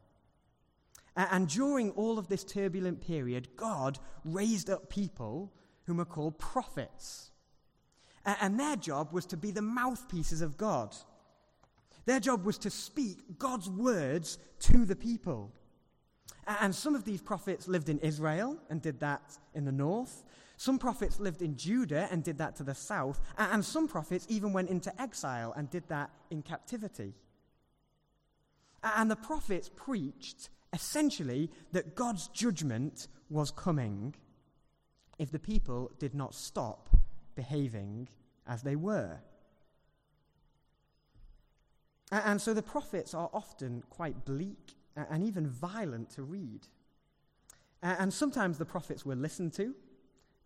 And 1.16 1.48
during 1.48 1.90
all 1.92 2.18
of 2.18 2.28
this 2.28 2.42
turbulent 2.44 3.00
period, 3.00 3.48
God 3.56 3.98
raised 4.24 4.70
up 4.70 4.88
people 4.88 5.52
whom 5.84 6.00
are 6.00 6.06
called 6.06 6.38
prophets. 6.38 7.30
And 8.24 8.58
their 8.58 8.76
job 8.76 9.12
was 9.12 9.26
to 9.26 9.36
be 9.36 9.50
the 9.50 9.62
mouthpieces 9.62 10.40
of 10.40 10.56
God. 10.56 10.96
Their 12.06 12.20
job 12.20 12.44
was 12.44 12.58
to 12.58 12.70
speak 12.70 13.38
God's 13.38 13.68
words 13.68 14.38
to 14.60 14.84
the 14.84 14.96
people. 14.96 15.52
And 16.46 16.74
some 16.74 16.94
of 16.94 17.04
these 17.04 17.22
prophets 17.22 17.68
lived 17.68 17.88
in 17.88 17.98
Israel 18.00 18.58
and 18.70 18.82
did 18.82 19.00
that 19.00 19.38
in 19.54 19.64
the 19.64 19.72
north. 19.72 20.24
Some 20.56 20.78
prophets 20.78 21.20
lived 21.20 21.42
in 21.42 21.56
Judah 21.56 22.08
and 22.10 22.22
did 22.22 22.38
that 22.38 22.56
to 22.56 22.62
the 22.62 22.74
south. 22.74 23.20
And 23.36 23.64
some 23.64 23.88
prophets 23.88 24.26
even 24.28 24.52
went 24.52 24.70
into 24.70 25.00
exile 25.00 25.52
and 25.56 25.68
did 25.70 25.88
that 25.88 26.10
in 26.30 26.42
captivity. 26.42 27.14
And 28.82 29.10
the 29.10 29.16
prophets 29.16 29.70
preached 29.74 30.50
essentially 30.72 31.50
that 31.72 31.94
God's 31.94 32.28
judgment 32.28 33.08
was 33.30 33.50
coming 33.50 34.14
if 35.18 35.30
the 35.30 35.38
people 35.38 35.90
did 35.98 36.14
not 36.14 36.34
stop 36.34 36.90
behaving 37.34 38.08
as 38.46 38.62
they 38.62 38.76
were. 38.76 39.18
And 42.10 42.40
so 42.40 42.52
the 42.54 42.62
prophets 42.62 43.14
are 43.14 43.30
often 43.32 43.82
quite 43.90 44.24
bleak 44.24 44.74
and 44.96 45.24
even 45.24 45.48
violent 45.48 46.10
to 46.10 46.22
read. 46.22 46.68
And 47.82 48.12
sometimes 48.12 48.58
the 48.58 48.64
prophets 48.64 49.04
were 49.04 49.16
listened 49.16 49.52
to, 49.54 49.74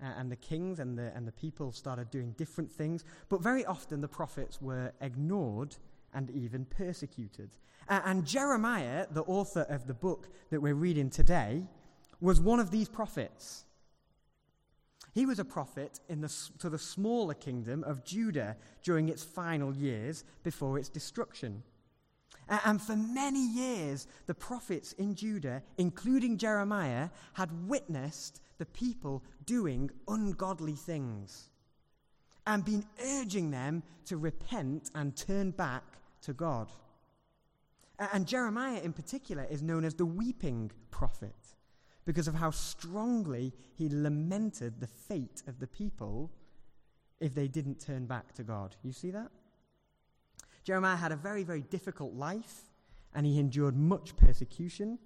and 0.01 0.31
the 0.31 0.37
kings 0.37 0.79
and 0.79 0.97
the, 0.97 1.13
and 1.15 1.27
the 1.27 1.33
people 1.33 1.73
started 1.73 2.11
doing 2.11 2.33
different 2.33 2.71
things, 2.71 3.05
but 3.29 3.43
very 3.43 3.65
often 3.65 4.01
the 4.01 4.09
prophets 4.09 4.61
were 4.63 4.93
ignored 5.01 5.77
and 6.15 6.31
even 6.31 6.65
persecuted. 6.65 7.51
And 7.89 8.25
Jeremiah, 8.27 9.07
the 9.11 9.23
author 9.23 9.63
of 9.69 9.87
the 9.87 9.95
book 9.95 10.29
that 10.51 10.61
we're 10.61 10.75
reading 10.75 11.11
today, 11.11 11.65
was 12.21 12.41
one 12.41 12.61
of 12.61 12.71
these 12.71 12.89
prophets. 12.89 13.65
He 15.15 15.27
was 15.27 15.39
a 15.39 15.45
prophet 15.45 16.01
in 16.09 16.21
the, 16.21 16.33
to 16.59 16.69
the 16.69 16.79
smaller 16.79 17.35
kingdom 17.35 17.83
of 17.85 18.05
Judah 18.05 18.57
during 18.83 19.09
its 19.09 19.25
final 19.25 19.75
years 19.75 20.25
before 20.45 20.79
its 20.79 20.89
destruction. 20.89 21.63
And 22.49 22.81
for 22.81 22.97
many 22.97 23.47
years, 23.47 24.07
the 24.27 24.35
prophets 24.35 24.93
in 24.93 25.15
Judah, 25.15 25.63
including 25.77 26.39
Jeremiah, 26.39 27.11
had 27.35 27.69
witnessed 27.69 28.41
the 28.59 28.67
people 28.67 29.23
doing 29.47 29.91
ungodly 30.07 30.75
things 30.75 31.49
and 32.47 32.65
been 32.65 32.85
urging 33.05 33.51
them 33.51 33.83
to 34.07 34.17
repent 34.17 34.91
and 34.95 35.17
turn 35.17 35.51
back 35.51 35.85
to 36.23 36.33
God. 36.33 36.69
And 37.99 38.27
Jeremiah, 38.27 38.81
in 38.83 38.93
particular, 38.93 39.47
is 39.51 39.63
known 39.63 39.85
as 39.85 39.95
the 39.95 40.07
weeping 40.07 40.71
prophet 40.91 41.35
because 42.05 42.29
of 42.29 42.35
how 42.35 42.51
strongly 42.51 43.53
he 43.75 43.89
lamented 43.89 44.81
the 44.81 44.87
fate 44.87 45.43
of 45.47 45.59
the 45.59 45.67
people 45.67 46.31
if 47.21 47.35
they 47.35 47.49
didn't 47.49 47.81
turn 47.81 48.07
back 48.07 48.33
to 48.35 48.43
God. 48.43 48.77
You 48.83 48.93
see 48.93 49.11
that? 49.11 49.31
Jeremiah 50.65 50.97
had 50.97 51.13
a 51.13 51.17
very, 51.17 51.45
very 51.45 51.63
difficult 51.63 52.15
life, 52.15 52.71
and 53.15 53.27
he 53.27 53.39
endured 53.39 53.77
much 53.77 54.17
persecution, 54.17 54.99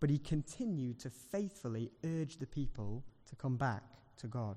but 0.00 0.10
he 0.10 0.18
continued 0.18 0.98
to 1.00 1.10
faithfully 1.10 1.90
urge 2.04 2.36
the 2.38 2.46
people 2.46 3.02
to 3.28 3.36
come 3.36 3.56
back 3.56 3.82
to 4.18 4.26
God. 4.26 4.56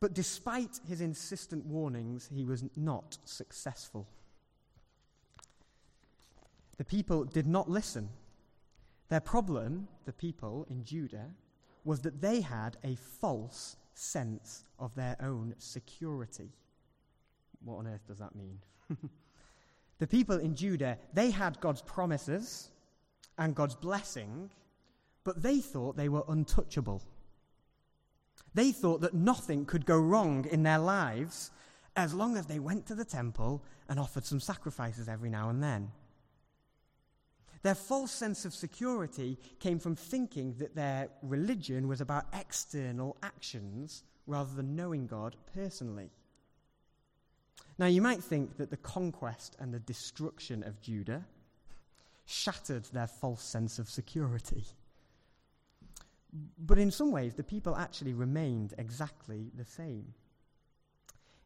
But 0.00 0.14
despite 0.14 0.80
his 0.88 1.00
insistent 1.00 1.64
warnings, 1.64 2.28
he 2.34 2.44
was 2.44 2.64
not 2.76 3.18
successful. 3.24 4.08
The 6.76 6.84
people 6.84 7.24
did 7.24 7.46
not 7.46 7.70
listen. 7.70 8.08
Their 9.08 9.20
problem, 9.20 9.86
the 10.04 10.12
people 10.12 10.66
in 10.68 10.82
Judah, 10.82 11.30
was 11.84 12.00
that 12.00 12.20
they 12.20 12.40
had 12.40 12.76
a 12.82 12.96
false 12.96 13.76
sense 13.94 14.64
of 14.80 14.92
their 14.96 15.16
own 15.20 15.54
security. 15.58 16.50
What 17.64 17.76
on 17.76 17.86
earth 17.86 18.06
does 18.08 18.18
that 18.18 18.34
mean? 18.34 18.58
the 20.00 20.06
people 20.08 20.38
in 20.38 20.56
Judah, 20.56 20.98
they 21.14 21.30
had 21.30 21.60
God's 21.60 21.82
promises 21.82 22.71
and 23.38 23.54
God's 23.54 23.74
blessing, 23.74 24.50
but 25.24 25.42
they 25.42 25.60
thought 25.60 25.96
they 25.96 26.08
were 26.08 26.24
untouchable. 26.28 27.02
They 28.54 28.72
thought 28.72 29.00
that 29.00 29.14
nothing 29.14 29.64
could 29.64 29.86
go 29.86 29.98
wrong 29.98 30.46
in 30.50 30.62
their 30.62 30.78
lives 30.78 31.50
as 31.96 32.14
long 32.14 32.36
as 32.36 32.46
they 32.46 32.58
went 32.58 32.86
to 32.86 32.94
the 32.94 33.04
temple 33.04 33.62
and 33.88 33.98
offered 33.98 34.24
some 34.24 34.40
sacrifices 34.40 35.08
every 35.08 35.30
now 35.30 35.48
and 35.48 35.62
then. 35.62 35.90
Their 37.62 37.74
false 37.74 38.10
sense 38.10 38.44
of 38.44 38.54
security 38.54 39.38
came 39.60 39.78
from 39.78 39.94
thinking 39.94 40.54
that 40.58 40.74
their 40.74 41.08
religion 41.22 41.86
was 41.86 42.00
about 42.00 42.26
external 42.32 43.16
actions 43.22 44.02
rather 44.26 44.52
than 44.54 44.74
knowing 44.74 45.06
God 45.06 45.36
personally. 45.54 46.10
Now, 47.78 47.86
you 47.86 48.02
might 48.02 48.22
think 48.22 48.56
that 48.56 48.70
the 48.70 48.76
conquest 48.76 49.56
and 49.58 49.72
the 49.72 49.78
destruction 49.80 50.62
of 50.64 50.80
Judah 50.80 51.24
shattered 52.32 52.84
their 52.86 53.06
false 53.06 53.42
sense 53.42 53.78
of 53.78 53.88
security. 53.90 54.64
But 56.58 56.78
in 56.78 56.90
some 56.90 57.12
ways, 57.12 57.34
the 57.34 57.42
people 57.42 57.76
actually 57.76 58.14
remained 58.14 58.74
exactly 58.78 59.50
the 59.54 59.64
same. 59.64 60.14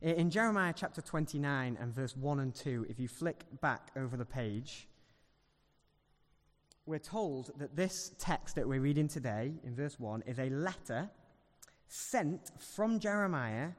In 0.00 0.30
Jeremiah 0.30 0.74
chapter 0.76 1.00
29 1.00 1.76
and 1.80 1.92
verse 1.92 2.16
1 2.16 2.38
and 2.38 2.54
2, 2.54 2.86
if 2.88 3.00
you 3.00 3.08
flick 3.08 3.44
back 3.60 3.90
over 3.96 4.16
the 4.16 4.24
page, 4.24 4.86
we're 6.84 6.98
told 6.98 7.50
that 7.58 7.74
this 7.74 8.12
text 8.18 8.54
that 8.54 8.68
we're 8.68 8.80
reading 8.80 9.08
today, 9.08 9.54
in 9.64 9.74
verse 9.74 9.98
1, 9.98 10.22
is 10.26 10.38
a 10.38 10.50
letter 10.50 11.10
sent 11.88 12.52
from 12.60 13.00
Jeremiah 13.00 13.70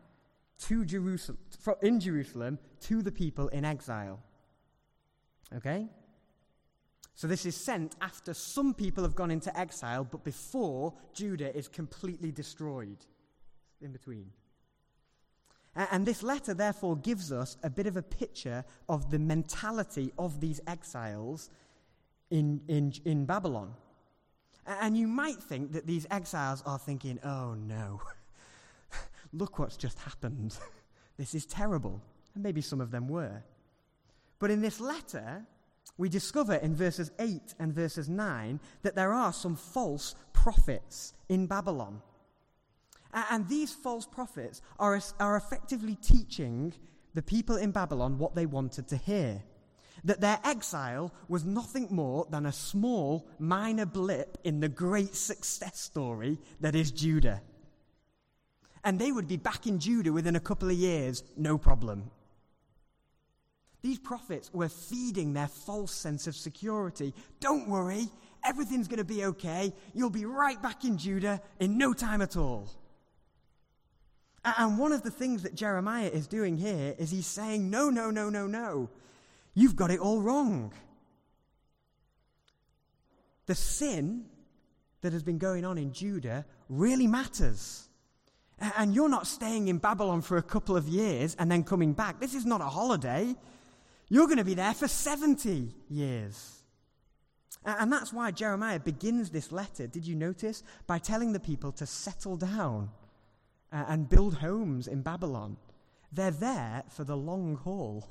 to 0.60 0.84
Jerusalem, 0.84 1.38
in 1.82 2.00
Jerusalem 2.00 2.60
to 2.82 3.02
the 3.02 3.12
people 3.12 3.48
in 3.50 3.64
exile. 3.64 4.20
Okay? 5.56 5.88
So 7.18 7.26
this 7.26 7.48
is 7.48 7.56
sent 7.56 7.96
after 8.00 8.32
some 8.36 8.76
people 8.76 9.04
have 9.04 9.16
gone 9.16 9.32
into 9.32 9.58
exile, 9.60 10.04
but 10.04 10.24
before 10.24 10.94
Judah 11.16 11.54
is 11.58 11.68
completely 11.68 12.32
destroyed. 12.32 12.98
In 13.82 13.92
between. 13.92 14.28
And 15.76 16.06
this 16.06 16.22
letter, 16.22 16.54
therefore, 16.54 16.96
gives 16.96 17.32
us 17.32 17.58
a 17.64 17.72
bit 17.72 17.88
of 17.88 17.98
a 17.98 18.04
picture 18.04 18.64
of 18.88 19.10
the 19.10 19.18
mentality 19.18 20.14
of 20.18 20.40
these 20.40 20.62
exiles 20.68 21.50
in, 22.30 22.62
in, 22.68 22.94
in 23.04 23.26
Babylon. 23.26 23.74
And 24.68 24.96
you 24.96 25.08
might 25.08 25.42
think 25.42 25.72
that 25.74 25.88
these 25.88 26.06
exiles 26.12 26.62
are 26.68 26.78
thinking, 26.78 27.20
oh 27.24 27.56
no, 27.56 28.00
look 29.34 29.58
what's 29.58 29.78
just 29.78 29.98
happened. 30.00 30.56
this 31.18 31.34
is 31.34 31.48
terrible. 31.48 32.00
And 32.36 32.44
maybe 32.44 32.62
some 32.62 32.82
of 32.82 32.92
them 32.92 33.08
were. 33.08 33.44
But 34.38 34.52
in 34.52 34.62
this 34.62 34.80
letter, 34.80 35.46
we 35.98 36.10
discover 36.10 36.56
in 36.56 36.76
verses 36.76 37.12
8 37.20 37.56
and 37.60 37.74
verses 37.74 38.08
9 38.10 38.60
that 38.84 38.96
there 38.96 39.14
are 39.14 39.34
some 39.34 39.56
false 39.56 40.16
prophets 40.34 41.14
in 41.30 41.48
Babylon. 41.48 42.02
And 43.14 43.48
these 43.48 43.74
false 43.74 44.06
prophets 44.06 44.62
are, 44.80 45.00
are 45.20 45.38
effectively 45.38 45.96
teaching 45.96 46.74
the 47.14 47.22
people 47.22 47.56
in 47.56 47.72
Babylon 47.72 48.20
what 48.20 48.36
they 48.36 48.46
wanted 48.46 48.88
to 48.90 48.98
hear. 48.98 49.42
that 50.04 50.22
their 50.22 50.40
exile 50.44 51.12
was 51.28 51.44
nothing 51.44 51.88
more 51.90 52.28
than 52.30 52.46
a 52.46 52.52
small, 52.52 53.28
minor 53.40 53.86
blip 53.86 54.38
in 54.44 54.60
the 54.60 54.70
great 54.70 55.16
success 55.16 55.80
story 55.80 56.38
that 56.60 56.76
is 56.76 56.92
Judah. 56.92 57.42
And 58.84 59.00
they 59.00 59.12
would 59.12 59.28
be 59.28 59.38
back 59.38 59.68
in 59.68 59.80
Judah 59.80 60.14
within 60.14 60.36
a 60.36 60.40
couple 60.40 60.70
of 60.70 60.76
years, 60.76 61.24
no 61.36 61.58
problem. 61.58 62.12
These 63.82 64.00
prophets 64.00 64.52
were 64.54 64.70
feeding 64.70 65.34
their 65.34 65.48
false 65.48 65.92
sense 65.92 66.28
of 66.28 66.36
security. 66.36 67.14
Don't 67.40 67.70
worry, 67.70 68.08
everything's 68.44 68.88
going 68.88 68.98
to 68.98 69.06
be 69.06 69.26
okay. 69.26 69.74
You'll 69.94 70.10
be 70.10 70.26
right 70.26 70.62
back 70.62 70.84
in 70.84 70.98
Judah 70.98 71.42
in 71.60 71.78
no 71.78 71.94
time 71.94 72.22
at 72.22 72.36
all. 72.36 72.70
And 74.44 74.78
one 74.78 74.94
of 74.94 75.04
the 75.04 75.12
things 75.12 75.44
that 75.44 75.56
Jeremiah 75.56 76.08
is 76.08 76.28
doing 76.28 76.58
here 76.58 76.96
is 76.98 77.12
he's 77.12 77.28
saying, 77.28 77.70
No, 77.70 77.90
no, 77.90 78.12
no, 78.12 78.30
no, 78.30 78.48
no. 78.48 78.90
You've 79.54 79.76
got 79.76 79.92
it 79.92 80.00
all 80.00 80.22
wrong. 80.22 80.72
The 83.48 83.56
sin 83.56 84.26
that 85.02 85.14
has 85.14 85.24
been 85.24 85.38
going 85.38 85.66
on 85.66 85.78
in 85.78 85.92
Judah 85.92 86.46
really 86.70 87.08
matters. 87.08 87.90
And 88.60 88.94
you're 88.94 89.10
not 89.10 89.28
staying 89.28 89.68
in 89.68 89.78
Babylon 89.78 90.22
for 90.22 90.38
a 90.38 90.44
couple 90.44 90.76
of 90.76 90.88
years 90.88 91.36
and 91.40 91.52
then 91.52 91.64
coming 91.64 91.94
back. 91.94 92.20
This 92.20 92.34
is 92.34 92.46
not 92.46 92.62
a 92.62 92.66
holiday. 92.66 93.36
You're 94.10 94.28
going 94.28 94.38
to 94.38 94.46
be 94.46 94.54
there 94.54 94.74
for 94.74 94.88
70 94.88 95.74
years. 95.90 96.58
And 97.66 97.92
that's 97.92 98.14
why 98.14 98.32
Jeremiah 98.32 98.80
begins 98.80 99.30
this 99.30 99.52
letter, 99.52 99.88
did 99.88 100.08
you 100.08 100.16
notice? 100.16 100.64
By 100.86 101.00
telling 101.00 101.34
the 101.34 101.40
people 101.40 101.74
to 101.74 101.86
settle 101.86 102.38
down 102.38 102.90
uh, 103.72 103.86
and 103.88 104.10
build 104.10 104.36
homes 104.36 104.88
in 104.88 105.02
Babylon. 105.02 105.58
They're 106.12 106.32
there 106.32 106.84
for 106.90 107.04
the 107.04 107.18
long 107.18 107.56
haul. 107.56 108.08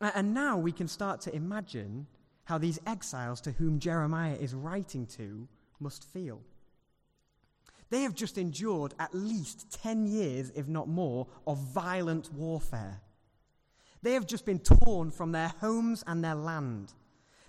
And 0.00 0.34
now 0.34 0.58
we 0.58 0.72
can 0.72 0.88
start 0.88 1.22
to 1.22 1.34
imagine 1.34 2.06
how 2.44 2.58
these 2.58 2.78
exiles 2.86 3.40
to 3.42 3.52
whom 3.52 3.78
Jeremiah 3.78 4.36
is 4.38 4.54
writing 4.54 5.06
to 5.06 5.48
must 5.80 6.04
feel. 6.12 6.42
They 7.88 8.02
have 8.02 8.14
just 8.14 8.36
endured 8.36 8.92
at 8.98 9.14
least 9.14 9.80
10 9.82 10.06
years, 10.06 10.50
if 10.54 10.68
not 10.68 10.88
more, 10.88 11.26
of 11.46 11.58
violent 11.58 12.30
warfare. 12.32 13.00
They 14.04 14.12
have 14.12 14.26
just 14.26 14.44
been 14.44 14.58
torn 14.58 15.10
from 15.10 15.32
their 15.32 15.48
homes 15.48 16.04
and 16.06 16.22
their 16.22 16.34
land. 16.34 16.92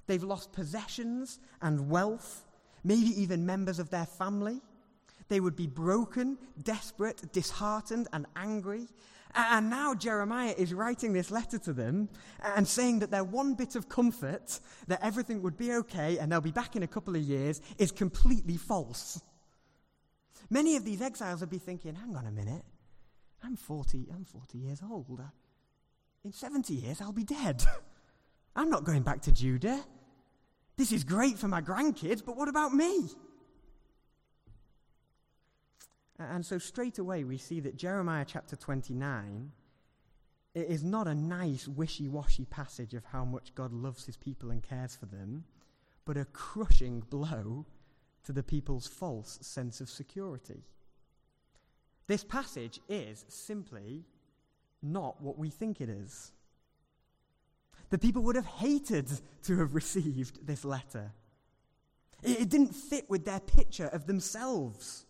They've 0.08 0.24
lost 0.24 0.54
possessions 0.54 1.38
and 1.62 1.90
wealth, 1.90 2.46
maybe 2.82 3.10
even 3.22 3.46
members 3.46 3.78
of 3.78 3.90
their 3.90 4.06
family. 4.06 4.62
They 5.28 5.42
would 5.42 5.58
be 5.58 5.68
broken, 5.68 6.38
desperate, 6.64 7.34
disheartened, 7.34 8.08
and 8.14 8.26
angry. 8.38 8.88
And 9.36 9.70
now 9.70 9.94
Jeremiah 9.96 10.56
is 10.58 10.74
writing 10.74 11.12
this 11.12 11.30
letter 11.30 11.58
to 11.58 11.74
them 11.74 12.08
and 12.42 12.66
saying 12.66 13.00
that 13.00 13.12
their 13.12 13.26
one 13.26 13.56
bit 13.56 13.76
of 13.76 13.90
comfort, 13.90 14.62
that 14.88 15.04
everything 15.04 15.42
would 15.42 15.58
be 15.58 15.74
okay 15.74 16.20
and 16.20 16.32
they'll 16.32 16.40
be 16.40 16.52
back 16.52 16.78
in 16.78 16.84
a 16.84 16.88
couple 16.88 17.18
of 17.18 17.22
years, 17.22 17.60
is 17.78 17.92
completely 17.92 18.56
false. 18.56 19.22
Many 20.50 20.78
of 20.78 20.86
these 20.86 21.02
exiles 21.02 21.42
would 21.42 21.50
be 21.50 21.58
thinking, 21.58 21.96
hang 21.96 22.16
on 22.16 22.26
a 22.26 22.32
minute, 22.32 22.64
I'm 23.44 23.58
40, 23.58 24.08
I'm 24.16 24.24
40 24.24 24.58
years 24.58 24.82
old. 24.90 25.22
In 26.26 26.34
70 26.34 26.74
years, 26.74 27.02
I'll 27.02 27.12
be 27.12 27.24
dead. 27.24 27.64
I'm 28.56 28.72
not 28.72 28.84
going 28.84 29.04
back 29.04 29.22
to 29.22 29.32
Judah. 29.32 29.80
This 30.76 30.92
is 30.92 31.04
great 31.04 31.38
for 31.38 31.48
my 31.48 31.62
grandkids, 31.62 32.26
but 32.26 32.36
what 32.36 32.50
about 32.50 32.74
me? 32.74 33.10
And 36.18 36.44
so 36.44 36.58
straight 36.58 36.98
away 36.98 37.24
we 37.24 37.38
see 37.38 37.60
that 37.60 37.78
Jeremiah 37.78 38.26
chapter 38.28 38.56
29 38.56 39.52
it 40.56 40.68
is 40.68 40.84
not 40.84 41.08
a 41.08 41.14
nice 41.14 41.68
wishy-washy 41.68 42.46
passage 42.46 42.94
of 42.94 43.04
how 43.04 43.26
much 43.26 43.54
God 43.54 43.74
loves 43.74 44.06
his 44.06 44.16
people 44.16 44.52
and 44.52 44.64
cares 44.64 44.96
for 44.96 45.06
them, 45.06 45.44
but 46.06 46.16
a 46.16 46.24
crushing 46.24 47.02
blow 47.02 47.66
to 48.24 48.32
the 48.32 48.42
people's 48.42 48.88
false 48.88 49.38
sense 49.42 49.82
of 49.82 49.90
security. 49.90 50.64
This 52.08 52.24
passage 52.24 52.80
is 52.88 53.26
simply 53.28 54.06
not 54.86 55.22
what 55.22 55.38
we 55.38 55.50
think 55.50 55.82
it 55.82 55.90
is. 55.90 56.32
The 57.90 57.98
people 57.98 58.24
would 58.24 58.36
have 58.36 58.46
hated 58.46 59.10
to 59.44 59.58
have 59.60 59.76
received 59.76 60.46
this 60.46 60.66
letter. 60.66 61.12
It, 62.24 62.50
didn't 62.50 62.74
fit 62.74 63.10
with 63.10 63.26
their 63.26 63.40
picture 63.40 63.88
of 63.88 64.08
themselves. 64.08 65.06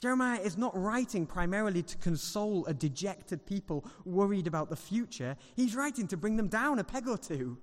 Jeremiah 0.00 0.40
is 0.40 0.56
not 0.56 0.76
writing 0.76 1.26
primarily 1.26 1.82
to 1.82 1.96
console 1.98 2.66
a 2.66 2.74
dejected 2.74 3.46
people 3.46 3.84
worried 4.04 4.46
about 4.46 4.68
the 4.68 4.76
future. 4.76 5.36
He's 5.56 5.74
writing 5.74 6.06
to 6.08 6.16
bring 6.16 6.36
them 6.36 6.48
down 6.48 6.78
a 6.78 6.84
peg 6.84 7.08
or 7.08 7.18
two, 7.18 7.58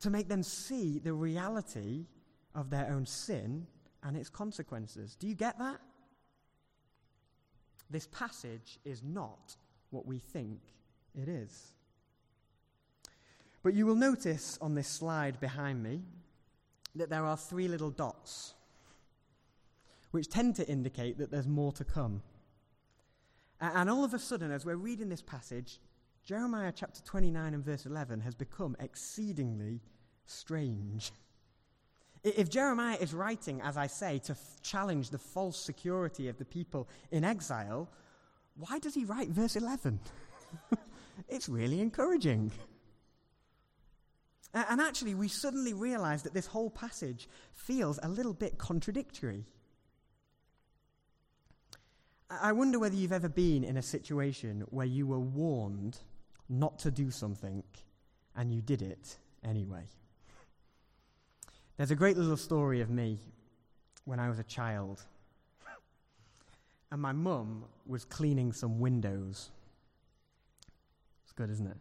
to 0.00 0.10
make 0.10 0.28
them 0.28 0.42
see 0.42 0.98
the 0.98 1.12
reality 1.12 2.06
of 2.54 2.70
their 2.70 2.86
own 2.90 3.04
sin 3.04 3.66
and 4.02 4.16
its 4.16 4.30
consequences. 4.30 5.16
Do 5.16 5.26
you 5.26 5.34
get 5.34 5.58
that? 5.58 5.80
This 7.94 8.08
passage 8.08 8.80
is 8.84 9.04
not 9.04 9.54
what 9.90 10.04
we 10.04 10.18
think 10.18 10.58
it 11.14 11.28
is. 11.28 11.74
But 13.62 13.74
you 13.74 13.86
will 13.86 13.94
notice 13.94 14.58
on 14.60 14.74
this 14.74 14.88
slide 14.88 15.38
behind 15.38 15.80
me 15.80 16.02
that 16.96 17.08
there 17.08 17.24
are 17.24 17.36
three 17.36 17.68
little 17.68 17.90
dots 17.90 18.54
which 20.10 20.28
tend 20.28 20.56
to 20.56 20.66
indicate 20.68 21.18
that 21.18 21.30
there's 21.30 21.46
more 21.46 21.70
to 21.70 21.84
come. 21.84 22.22
And 23.60 23.88
all 23.88 24.02
of 24.02 24.12
a 24.12 24.18
sudden, 24.18 24.50
as 24.50 24.66
we're 24.66 24.74
reading 24.74 25.08
this 25.08 25.22
passage, 25.22 25.78
Jeremiah 26.24 26.72
chapter 26.74 27.00
29 27.00 27.54
and 27.54 27.64
verse 27.64 27.86
11 27.86 28.22
has 28.22 28.34
become 28.34 28.74
exceedingly 28.80 29.80
strange. 30.26 31.12
If 32.24 32.48
Jeremiah 32.48 32.96
is 32.98 33.12
writing, 33.12 33.60
as 33.60 33.76
I 33.76 33.86
say, 33.86 34.18
to 34.20 34.32
f- 34.32 34.62
challenge 34.62 35.10
the 35.10 35.18
false 35.18 35.62
security 35.62 36.28
of 36.28 36.38
the 36.38 36.46
people 36.46 36.88
in 37.10 37.22
exile, 37.22 37.90
why 38.56 38.78
does 38.78 38.94
he 38.94 39.04
write 39.04 39.28
verse 39.28 39.56
11? 39.56 40.00
it's 41.28 41.50
really 41.50 41.80
encouraging. 41.80 42.50
And 44.54 44.80
actually, 44.80 45.14
we 45.14 45.28
suddenly 45.28 45.74
realize 45.74 46.22
that 46.22 46.32
this 46.32 46.46
whole 46.46 46.70
passage 46.70 47.28
feels 47.52 47.98
a 48.02 48.08
little 48.08 48.32
bit 48.32 48.56
contradictory. 48.56 49.44
I 52.30 52.52
wonder 52.52 52.78
whether 52.78 52.94
you've 52.94 53.12
ever 53.12 53.28
been 53.28 53.64
in 53.64 53.76
a 53.76 53.82
situation 53.82 54.64
where 54.70 54.86
you 54.86 55.06
were 55.06 55.20
warned 55.20 55.98
not 56.48 56.78
to 56.80 56.90
do 56.90 57.10
something 57.10 57.64
and 58.36 58.52
you 58.52 58.62
did 58.62 58.80
it 58.80 59.18
anyway. 59.44 59.84
There's 61.76 61.90
a 61.90 61.96
great 61.96 62.16
little 62.16 62.36
story 62.36 62.80
of 62.80 62.90
me 62.90 63.18
when 64.04 64.20
I 64.20 64.28
was 64.28 64.38
a 64.38 64.44
child. 64.44 65.02
And 66.92 67.02
my 67.02 67.12
mum 67.12 67.64
was 67.86 68.04
cleaning 68.04 68.52
some 68.52 68.78
windows. 68.78 69.50
It's 71.24 71.32
good, 71.32 71.50
isn't 71.50 71.66
it? 71.66 71.76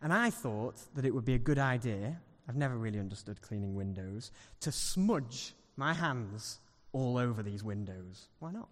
And 0.00 0.12
I 0.12 0.30
thought 0.30 0.76
that 0.94 1.04
it 1.04 1.14
would 1.14 1.26
be 1.26 1.34
a 1.34 1.38
good 1.38 1.58
idea, 1.58 2.18
I've 2.48 2.56
never 2.56 2.76
really 2.76 2.98
understood 2.98 3.42
cleaning 3.42 3.74
windows, 3.74 4.32
to 4.60 4.72
smudge 4.72 5.54
my 5.76 5.92
hands 5.92 6.58
all 6.92 7.18
over 7.18 7.42
these 7.42 7.62
windows. 7.62 8.28
Why 8.38 8.52
not? 8.52 8.68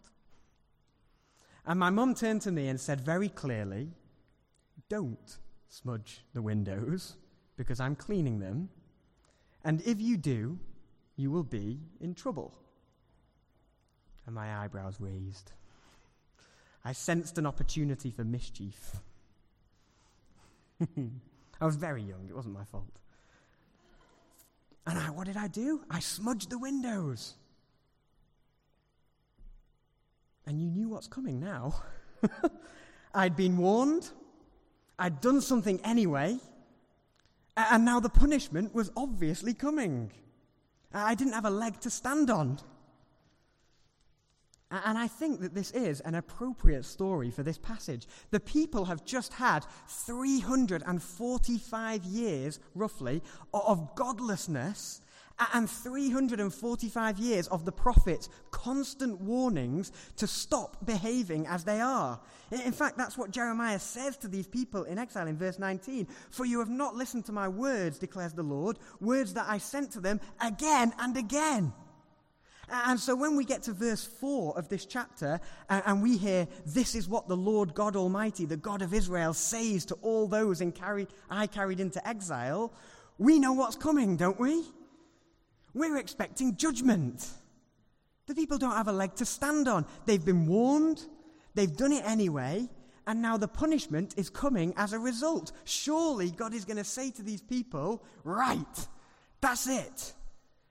And 1.66 1.78
my 1.78 1.90
mum 1.90 2.14
turned 2.14 2.40
to 2.42 2.50
me 2.50 2.68
and 2.68 2.80
said 2.80 3.00
very 3.00 3.28
clearly, 3.28 3.90
Don't 4.88 5.38
smudge 5.68 6.24
the 6.32 6.42
windows 6.42 7.16
because 7.56 7.78
I'm 7.78 7.94
cleaning 7.94 8.40
them. 8.40 8.70
And 9.64 9.82
if 9.82 10.00
you 10.00 10.16
do, 10.16 10.58
you 11.16 11.30
will 11.30 11.44
be 11.44 11.80
in 12.00 12.14
trouble. 12.14 12.54
And 14.26 14.34
my 14.34 14.64
eyebrows 14.64 14.96
raised. 14.98 15.52
I 16.84 16.92
sensed 16.92 17.36
an 17.36 17.46
opportunity 17.46 18.10
for 18.10 18.24
mischief. 18.24 18.96
I 21.60 21.66
was 21.66 21.76
very 21.76 22.02
young, 22.02 22.26
it 22.28 22.34
wasn't 22.34 22.54
my 22.54 22.64
fault. 22.64 23.00
And 24.86 24.98
I, 24.98 25.10
what 25.10 25.26
did 25.26 25.36
I 25.36 25.46
do? 25.48 25.82
I 25.90 26.00
smudged 26.00 26.48
the 26.48 26.58
windows. 26.58 27.34
And 30.46 30.60
you 30.60 30.70
knew 30.70 30.88
what's 30.88 31.06
coming 31.06 31.38
now. 31.38 31.74
I'd 33.14 33.36
been 33.36 33.58
warned, 33.58 34.08
I'd 34.98 35.20
done 35.20 35.42
something 35.42 35.80
anyway, 35.84 36.38
and 37.70 37.84
now 37.84 38.00
the 38.00 38.08
punishment 38.08 38.74
was 38.74 38.90
obviously 38.96 39.54
coming. 39.54 40.10
I 40.92 41.14
didn't 41.14 41.34
have 41.34 41.44
a 41.44 41.50
leg 41.50 41.78
to 41.80 41.90
stand 41.90 42.30
on. 42.30 42.58
And 44.72 44.96
I 44.96 45.08
think 45.08 45.40
that 45.40 45.52
this 45.52 45.72
is 45.72 46.00
an 46.02 46.14
appropriate 46.14 46.84
story 46.84 47.32
for 47.32 47.42
this 47.42 47.58
passage. 47.58 48.06
The 48.30 48.38
people 48.38 48.84
have 48.84 49.04
just 49.04 49.32
had 49.32 49.66
345 49.88 52.04
years, 52.04 52.60
roughly, 52.76 53.20
of 53.52 53.96
godlessness 53.96 55.00
and 55.52 55.68
345 55.68 57.18
years 57.18 57.48
of 57.48 57.64
the 57.64 57.72
prophets 57.72 58.28
constant 58.50 59.20
warnings 59.20 59.92
to 60.16 60.26
stop 60.26 60.84
behaving 60.84 61.46
as 61.46 61.64
they 61.64 61.80
are. 61.80 62.20
In 62.50 62.72
fact, 62.72 62.98
that's 62.98 63.16
what 63.16 63.30
Jeremiah 63.30 63.78
says 63.78 64.16
to 64.18 64.28
these 64.28 64.46
people 64.46 64.84
in 64.84 64.98
exile 64.98 65.28
in 65.28 65.36
verse 65.36 65.58
19. 65.58 66.06
For 66.30 66.44
you 66.44 66.58
have 66.58 66.68
not 66.68 66.96
listened 66.96 67.24
to 67.26 67.32
my 67.32 67.48
words, 67.48 67.98
declares 67.98 68.32
the 68.32 68.42
Lord, 68.42 68.78
words 69.00 69.34
that 69.34 69.46
I 69.48 69.58
sent 69.58 69.92
to 69.92 70.00
them 70.00 70.20
again 70.40 70.92
and 70.98 71.16
again. 71.16 71.72
And 72.72 73.00
so 73.00 73.16
when 73.16 73.36
we 73.36 73.44
get 73.44 73.64
to 73.64 73.72
verse 73.72 74.04
4 74.04 74.56
of 74.56 74.68
this 74.68 74.86
chapter, 74.86 75.40
and 75.68 76.02
we 76.02 76.16
hear, 76.16 76.46
This 76.64 76.94
is 76.94 77.08
what 77.08 77.26
the 77.26 77.36
Lord 77.36 77.74
God 77.74 77.96
Almighty, 77.96 78.44
the 78.44 78.56
God 78.56 78.80
of 78.82 78.94
Israel, 78.94 79.34
says 79.34 79.84
to 79.86 79.94
all 80.02 80.28
those 80.28 80.60
in 80.60 80.72
I 81.28 81.46
carried 81.46 81.80
into 81.80 82.06
exile, 82.06 82.72
we 83.18 83.38
know 83.38 83.52
what's 83.52 83.76
coming, 83.76 84.16
don't 84.16 84.38
we? 84.38 84.64
We're 85.74 85.96
expecting 85.96 86.56
judgment. 86.56 87.26
The 88.26 88.34
people 88.34 88.58
don't 88.58 88.76
have 88.76 88.88
a 88.88 88.92
leg 88.92 89.14
to 89.16 89.24
stand 89.24 89.68
on. 89.68 89.86
They've 90.06 90.24
been 90.24 90.46
warned, 90.46 91.04
they've 91.54 91.76
done 91.76 91.92
it 91.92 92.04
anyway, 92.04 92.68
and 93.06 93.22
now 93.22 93.36
the 93.36 93.48
punishment 93.48 94.14
is 94.16 94.30
coming 94.30 94.72
as 94.76 94.92
a 94.92 94.98
result. 94.98 95.52
Surely 95.64 96.30
God 96.30 96.54
is 96.54 96.64
going 96.64 96.76
to 96.76 96.84
say 96.84 97.10
to 97.12 97.22
these 97.22 97.42
people, 97.42 98.04
Right, 98.24 98.88
that's 99.40 99.66
it. 99.66 100.14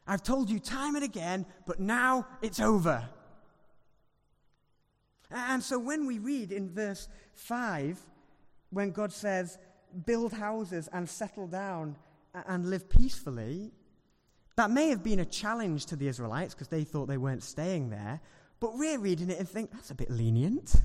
I've 0.07 0.23
told 0.23 0.49
you 0.49 0.59
time 0.59 0.95
and 0.95 1.03
again, 1.03 1.45
but 1.65 1.79
now 1.79 2.25
it's 2.41 2.59
over. 2.59 3.07
And 5.31 5.61
so 5.61 5.77
when 5.77 6.07
we 6.07 6.17
read 6.17 6.51
in 6.51 6.69
verse 6.69 7.07
5, 7.33 7.99
when 8.71 8.91
God 8.91 9.11
says, 9.11 9.57
build 10.05 10.33
houses 10.33 10.89
and 10.91 11.07
settle 11.09 11.47
down 11.47 11.95
and 12.33 12.69
live 12.69 12.89
peacefully, 12.89 13.71
that 14.59 14.71
may 14.71 14.89
have 14.89 15.01
been 15.01 15.19
a 15.19 15.25
challenge 15.25 15.85
to 15.85 15.95
the 15.95 16.05
Israelites 16.05 16.53
because 16.53 16.67
they 16.67 16.83
thought 16.83 17.05
they 17.05 17.17
weren't 17.17 17.43
staying 17.43 17.89
there, 17.89 18.19
but 18.59 18.77
we're 18.77 18.99
reading 18.99 19.29
it 19.29 19.39
and 19.39 19.47
think, 19.47 19.71
that's 19.71 19.89
a 19.89 19.95
bit 19.95 20.11
lenient. 20.11 20.75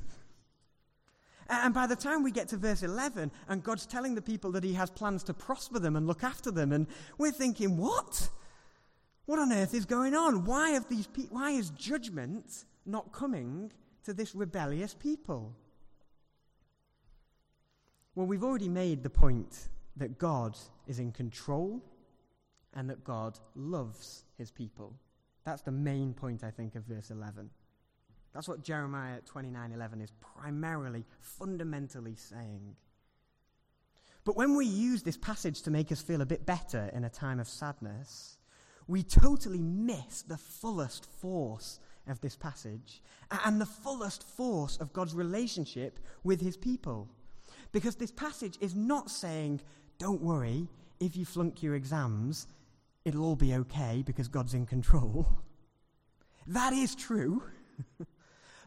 And 1.48 1.74
by 1.74 1.88
the 1.88 1.96
time 1.96 2.22
we 2.22 2.30
get 2.30 2.46
to 2.50 2.56
verse 2.56 2.84
11, 2.84 3.32
and 3.48 3.64
God's 3.64 3.84
telling 3.84 4.14
the 4.14 4.22
people 4.22 4.52
that 4.52 4.62
He 4.62 4.74
has 4.74 4.90
plans 4.90 5.24
to 5.24 5.34
prosper 5.34 5.80
them 5.80 5.96
and 5.96 6.06
look 6.06 6.22
after 6.22 6.52
them, 6.52 6.70
and 6.70 6.87
we're 7.18 7.32
thinking, 7.32 7.76
what? 7.76 8.28
What 9.26 9.40
on 9.40 9.52
earth 9.52 9.74
is 9.74 9.87
going 9.87 10.14
on? 10.14 10.44
Why, 10.44 10.70
have 10.70 10.88
these 10.88 11.08
pe- 11.08 11.26
why 11.30 11.50
is 11.50 11.70
judgment 11.70 12.66
not 12.87 13.10
coming 13.10 13.72
to 14.04 14.14
this 14.14 14.37
rebellious 14.37 14.94
people? 14.94 15.52
Well, 18.14 18.28
we've 18.28 18.44
already 18.44 18.68
made 18.68 19.02
the 19.02 19.10
point 19.10 19.68
that 19.96 20.16
God 20.16 20.56
is 20.87 21.00
in 21.00 21.10
control 21.10 21.82
and 22.74 22.88
that 22.90 23.04
God 23.04 23.38
loves 23.54 24.24
his 24.37 24.50
people. 24.50 24.94
That's 25.44 25.62
the 25.62 25.70
main 25.70 26.14
point, 26.14 26.42
I 26.44 26.50
think, 26.50 26.74
of 26.74 26.84
verse 26.84 27.10
11. 27.10 27.50
That's 28.32 28.48
what 28.48 28.64
Jeremiah 28.64 29.20
29:11 29.22 30.02
is 30.02 30.10
primarily, 30.20 31.04
fundamentally 31.20 32.16
saying. 32.16 32.76
But 34.24 34.37
when 34.37 34.56
we 34.56 34.66
use 34.66 35.02
this 35.02 35.18
passage 35.18 35.62
to 35.62 35.70
make 35.70 35.92
us 35.92 36.02
feel 36.02 36.22
a 36.22 36.26
bit 36.26 36.46
better 36.46 36.90
in 36.94 37.04
a 37.04 37.10
time 37.10 37.38
of 37.38 37.48
sadness, 37.48 38.38
we 38.87 39.02
totally 39.02 39.60
miss 39.60 40.22
the 40.22 40.38
fullest 40.38 41.06
force 41.06 41.78
of 42.06 42.20
this 42.20 42.37
passage 42.37 43.02
and 43.44 43.60
the 43.60 43.66
fullest 43.66 44.22
force 44.22 44.76
of 44.78 44.92
God's 44.92 45.14
relationship 45.14 46.00
with 46.22 46.40
his 46.40 46.56
people. 46.56 47.08
Because 47.72 47.96
this 47.96 48.10
passage 48.12 48.58
is 48.60 48.74
not 48.74 49.10
saying, 49.10 49.60
don't 49.98 50.22
worry, 50.22 50.68
if 51.00 51.16
you 51.16 51.24
flunk 51.24 51.62
your 51.62 51.74
exams, 51.74 52.46
it'll 53.04 53.24
all 53.24 53.36
be 53.36 53.54
okay 53.54 54.02
because 54.04 54.28
God's 54.28 54.54
in 54.54 54.66
control. 54.66 55.26
That 56.46 56.72
is 56.72 56.94
true. 56.94 57.42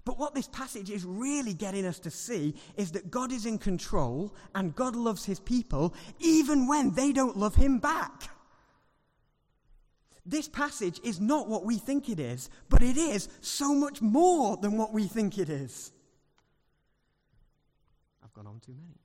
But 0.07 0.17
what 0.17 0.33
this 0.33 0.47
passage 0.47 0.89
is 0.89 1.03
really 1.03 1.53
getting 1.53 1.85
us 1.85 1.99
to 1.99 2.09
see 2.09 2.55
is 2.77 2.93
that 2.93 3.11
God 3.11 3.29
is 3.29 3.45
in 3.45 3.57
control 3.57 4.33
and 4.55 4.73
God 4.73 4.95
loves 4.95 5.25
his 5.25 5.41
people 5.41 5.93
even 6.19 6.65
when 6.65 6.93
they 6.93 7.11
don't 7.11 7.35
love 7.35 7.55
him 7.55 7.79
back. 7.79 8.29
This 10.25 10.47
passage 10.47 11.01
is 11.03 11.19
not 11.19 11.49
what 11.49 11.65
we 11.65 11.77
think 11.77 12.07
it 12.07 12.21
is, 12.21 12.49
but 12.69 12.81
it 12.81 12.95
is 12.95 13.27
so 13.41 13.75
much 13.75 14.01
more 14.01 14.55
than 14.55 14.77
what 14.77 14.93
we 14.93 15.07
think 15.07 15.37
it 15.37 15.49
is. 15.49 15.91
I've 18.23 18.31
gone 18.31 18.47
on 18.47 18.61
too 18.61 18.75
many. 18.79 18.95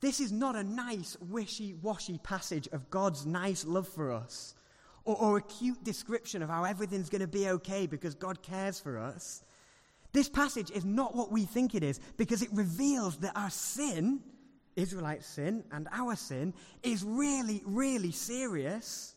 This 0.00 0.20
is 0.20 0.32
not 0.32 0.56
a 0.56 0.62
nice, 0.62 1.16
wishy 1.20 1.74
washy 1.74 2.18
passage 2.18 2.68
of 2.72 2.90
God's 2.90 3.26
nice 3.26 3.64
love 3.64 3.88
for 3.88 4.12
us 4.12 4.54
or, 5.04 5.16
or 5.16 5.36
a 5.38 5.42
cute 5.42 5.82
description 5.84 6.42
of 6.42 6.50
how 6.50 6.64
everything's 6.64 7.08
going 7.08 7.20
to 7.20 7.26
be 7.26 7.48
okay 7.48 7.86
because 7.86 8.14
God 8.14 8.42
cares 8.42 8.78
for 8.78 8.98
us. 8.98 9.42
This 10.12 10.28
passage 10.28 10.70
is 10.70 10.84
not 10.84 11.14
what 11.14 11.32
we 11.32 11.44
think 11.44 11.74
it 11.74 11.82
is 11.82 12.00
because 12.16 12.42
it 12.42 12.48
reveals 12.52 13.16
that 13.18 13.36
our 13.36 13.50
sin 13.50 14.20
Israelite 14.76 15.24
sin 15.24 15.64
and 15.72 15.88
our 15.90 16.14
sin 16.14 16.52
is 16.82 17.02
really, 17.02 17.62
really 17.64 18.12
serious. 18.12 19.14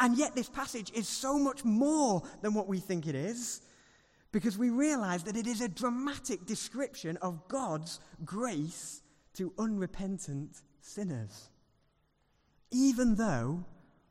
And 0.00 0.18
yet, 0.18 0.34
this 0.34 0.48
passage 0.48 0.90
is 0.92 1.06
so 1.06 1.38
much 1.38 1.64
more 1.64 2.22
than 2.42 2.54
what 2.54 2.66
we 2.66 2.80
think 2.80 3.06
it 3.06 3.14
is 3.14 3.60
because 4.32 4.58
we 4.58 4.70
realize 4.70 5.22
that 5.24 5.36
it 5.36 5.46
is 5.46 5.60
a 5.60 5.68
dramatic 5.68 6.44
description 6.46 7.16
of 7.18 7.46
God's 7.46 8.00
grace 8.24 9.02
to 9.36 9.52
unrepentant 9.58 10.62
sinners. 10.80 11.50
Even 12.70 13.14
though 13.14 13.64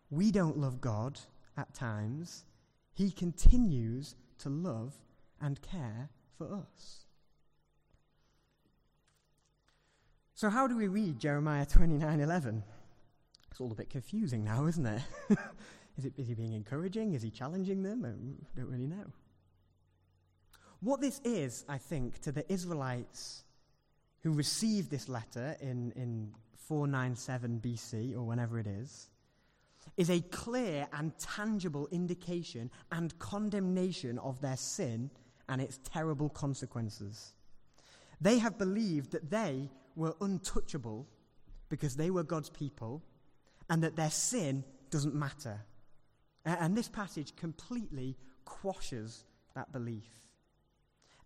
we 0.10 0.32
don't 0.32 0.58
love 0.58 0.80
God 0.80 1.20
at 1.58 1.74
times, 1.74 2.46
He 2.94 3.12
continues 3.12 4.16
to 4.40 4.50
love 4.50 4.94
and 5.42 5.62
care 5.62 6.10
for 6.38 6.54
us. 6.54 7.06
So, 10.36 10.50
how 10.50 10.68
do 10.68 10.76
we 10.76 10.88
read 10.88 11.18
Jeremiah 11.18 11.66
29 11.66 12.20
11? 12.20 12.64
It's 13.50 13.62
all 13.62 13.72
a 13.72 13.76
bit 13.76 13.90
confusing 13.90 14.44
now, 14.44 14.66
isn't 14.66 14.86
it? 14.86 15.02
is, 15.98 16.04
it 16.06 16.14
is 16.18 16.28
he 16.28 16.34
being 16.34 16.52
encouraging? 16.52 17.14
Is 17.14 17.22
he 17.22 17.32
challenging 17.32 17.84
them? 17.84 18.04
Uh, 18.04 18.10
I 18.10 18.60
don't 18.60 18.70
really 18.70 18.86
know. 18.86 19.06
What 20.82 21.00
this 21.00 21.22
is, 21.24 21.64
I 21.70 21.78
think, 21.78 22.20
to 22.20 22.34
the 22.34 22.52
Israelites 22.52 23.45
who 24.26 24.32
received 24.32 24.90
this 24.90 25.08
letter 25.08 25.56
in, 25.62 25.92
in 25.96 26.32
497 26.68 27.62
BC 27.64 28.16
or 28.16 28.24
whenever 28.24 28.58
it 28.58 28.66
is, 28.66 29.12
is 29.98 30.10
a 30.10 30.20
clear 30.20 30.88
and 30.94 31.16
tangible 31.20 31.88
indication 31.92 32.72
and 32.92 33.18
condemnation 33.20 34.18
of 34.18 34.42
their 34.42 34.58
sin 34.58 35.12
and 35.48 35.62
its 35.62 35.80
terrible 35.84 36.28
consequences. 36.28 37.34
They 38.20 38.40
have 38.40 38.58
believed 38.58 39.12
that 39.12 39.30
they 39.30 39.70
were 39.96 40.16
untouchable 40.20 41.08
because 41.70 41.96
they 41.96 42.10
were 42.10 42.24
God's 42.24 42.50
people 42.50 43.04
and 43.70 43.84
that 43.84 43.96
their 43.96 44.10
sin 44.10 44.64
doesn't 44.90 45.14
matter. 45.14 45.62
And 46.46 46.76
this 46.76 46.90
passage 46.90 47.36
completely 47.36 48.18
quashes 48.44 49.24
that 49.54 49.72
belief. 49.72 50.25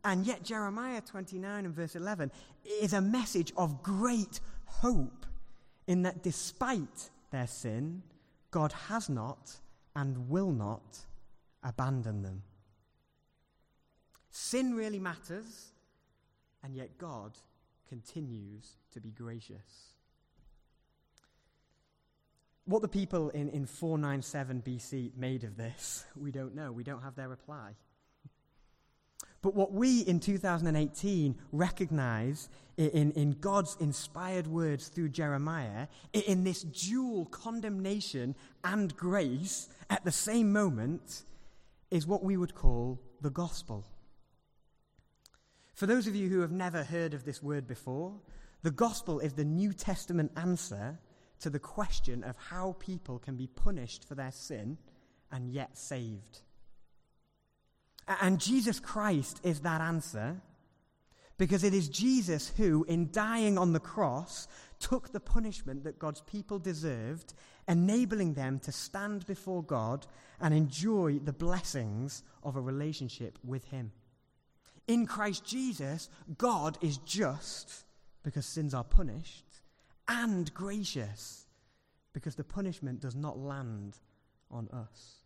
And 0.03 0.25
yet, 0.25 0.43
Jeremiah 0.43 1.01
29 1.01 1.65
and 1.65 1.73
verse 1.73 1.95
11 1.95 2.31
is 2.81 2.93
a 2.93 3.01
message 3.01 3.51
of 3.57 3.83
great 3.83 4.39
hope 4.65 5.25
in 5.87 6.03
that 6.03 6.23
despite 6.23 7.09
their 7.31 7.47
sin, 7.47 8.03
God 8.51 8.71
has 8.71 9.09
not 9.09 9.57
and 9.95 10.29
will 10.29 10.51
not 10.51 10.99
abandon 11.63 12.23
them. 12.23 12.43
Sin 14.29 14.75
really 14.75 14.99
matters, 14.99 15.71
and 16.63 16.75
yet 16.75 16.97
God 16.97 17.33
continues 17.89 18.77
to 18.93 19.01
be 19.01 19.09
gracious. 19.09 19.95
What 22.65 22.83
the 22.83 22.87
people 22.87 23.29
in, 23.29 23.49
in 23.49 23.65
497 23.65 24.61
BC 24.61 25.17
made 25.17 25.43
of 25.43 25.57
this, 25.57 26.05
we 26.15 26.31
don't 26.31 26.55
know. 26.55 26.71
We 26.71 26.83
don't 26.83 27.01
have 27.01 27.15
their 27.15 27.27
reply. 27.27 27.71
But 29.41 29.55
what 29.55 29.71
we 29.71 30.01
in 30.01 30.19
2018 30.19 31.35
recognize 31.51 32.49
in, 32.77 33.11
in 33.11 33.31
God's 33.39 33.77
inspired 33.79 34.47
words 34.47 34.87
through 34.89 35.09
Jeremiah, 35.09 35.87
in 36.13 36.43
this 36.43 36.61
dual 36.61 37.25
condemnation 37.25 38.35
and 38.63 38.95
grace 38.95 39.69
at 39.89 40.03
the 40.03 40.11
same 40.11 40.51
moment, 40.51 41.23
is 41.91 42.05
what 42.05 42.23
we 42.23 42.37
would 42.37 42.53
call 42.53 42.99
the 43.21 43.29
gospel. 43.29 43.85
For 45.73 45.85
those 45.85 46.07
of 46.07 46.15
you 46.15 46.29
who 46.29 46.41
have 46.41 46.51
never 46.51 46.83
heard 46.83 47.13
of 47.13 47.23
this 47.23 47.41
word 47.41 47.67
before, 47.67 48.13
the 48.61 48.71
gospel 48.71 49.19
is 49.19 49.33
the 49.33 49.45
New 49.45 49.71
Testament 49.71 50.31
answer 50.35 50.99
to 51.39 51.49
the 51.49 51.59
question 51.59 52.23
of 52.23 52.35
how 52.35 52.75
people 52.79 53.17
can 53.19 53.37
be 53.37 53.47
punished 53.47 54.03
for 54.03 54.15
their 54.15 54.31
sin 54.31 54.77
and 55.31 55.49
yet 55.49 55.77
saved. 55.77 56.41
And 58.21 58.39
Jesus 58.39 58.79
Christ 58.79 59.39
is 59.43 59.61
that 59.61 59.81
answer 59.81 60.41
Because 61.37 61.63
it 61.63 61.73
is 61.73 61.87
Jesus 61.87 62.51
who, 62.57 62.83
in 62.89 63.11
dying 63.11 63.57
on 63.57 63.71
the 63.71 63.79
cross, 63.79 64.47
took 64.79 65.11
the 65.11 65.21
punishment 65.21 65.85
that 65.85 65.97
God's 65.97 66.21
people 66.21 66.59
deserved, 66.59 67.33
enabling 67.67 68.33
them 68.33 68.59
to 68.59 68.71
stand 68.73 69.25
before 69.25 69.63
God 69.63 70.05
and 70.41 70.53
enjoy 70.53 71.19
the 71.19 71.33
blessings 71.33 72.23
of 72.43 72.57
a 72.57 72.61
relationship 72.61 73.39
with 73.43 73.63
Him. 73.65 73.91
In 74.87 75.05
Christ 75.05 75.45
Jesus, 75.45 76.09
God 76.37 76.77
is 76.81 76.97
just 76.97 77.85
because 78.23 78.45
sins 78.45 78.73
are 78.73 78.83
punished, 78.83 79.45
and 80.09 80.53
gracious 80.53 81.45
because 82.11 82.35
the 82.35 82.43
punishment 82.43 82.99
does 82.99 83.15
not 83.15 83.37
land 83.37 83.95
on 84.51 84.67
us. 84.73 85.18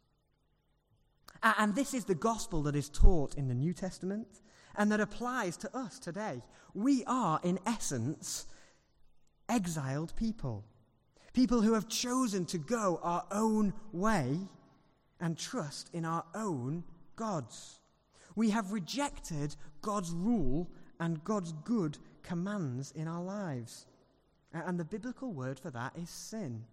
And 1.44 1.76
this 1.76 1.94
is 1.94 2.06
the 2.06 2.16
gospel 2.16 2.64
that 2.64 2.76
is 2.76 2.90
taught 2.90 3.36
in 3.36 3.50
the 3.50 3.54
New 3.54 3.74
Testament 3.74 4.42
and 4.76 4.92
that 4.92 5.02
applies 5.02 5.58
to 5.58 5.78
us 5.78 6.00
today. 6.00 6.42
We 6.74 7.04
are, 7.06 7.40
in 7.44 7.60
essence, 7.66 8.48
exiled 9.50 10.16
people. 10.16 10.64
People 11.34 11.62
who 11.62 11.74
have 11.74 11.90
chosen 11.90 12.46
to 12.46 12.58
go 12.58 13.00
our 13.04 13.26
own 13.32 13.74
way 13.92 14.40
and 15.20 15.38
trust 15.38 15.90
in 15.94 16.06
our 16.06 16.24
own 16.34 16.84
gods. 17.16 17.80
We 18.36 18.50
have 18.52 18.72
rejected 18.72 19.56
God's 19.82 20.12
rule 20.12 20.70
and 21.00 21.24
God's 21.24 21.52
good 21.64 21.98
commands 22.24 22.92
in 22.92 23.08
our 23.08 23.22
lives. 23.22 23.86
And 24.54 24.80
the 24.80 24.86
biblical 24.86 25.34
word 25.34 25.60
for 25.60 25.72
that 25.72 25.94
is 25.98 26.10
sin. 26.10 26.64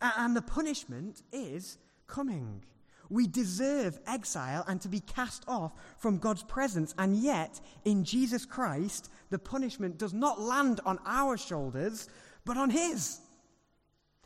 And 0.00 0.36
the 0.36 0.42
punishment 0.42 1.22
is 1.32 1.78
coming. 2.06 2.62
We 3.10 3.26
deserve 3.26 3.98
exile 4.06 4.64
and 4.66 4.80
to 4.80 4.88
be 4.88 5.00
cast 5.00 5.44
off 5.46 5.72
from 5.98 6.18
God's 6.18 6.44
presence. 6.44 6.94
And 6.96 7.16
yet, 7.16 7.60
in 7.84 8.04
Jesus 8.04 8.46
Christ, 8.46 9.10
the 9.30 9.38
punishment 9.38 9.98
does 9.98 10.14
not 10.14 10.40
land 10.40 10.80
on 10.86 10.98
our 11.04 11.36
shoulders, 11.36 12.08
but 12.44 12.56
on 12.56 12.70
His. 12.70 13.20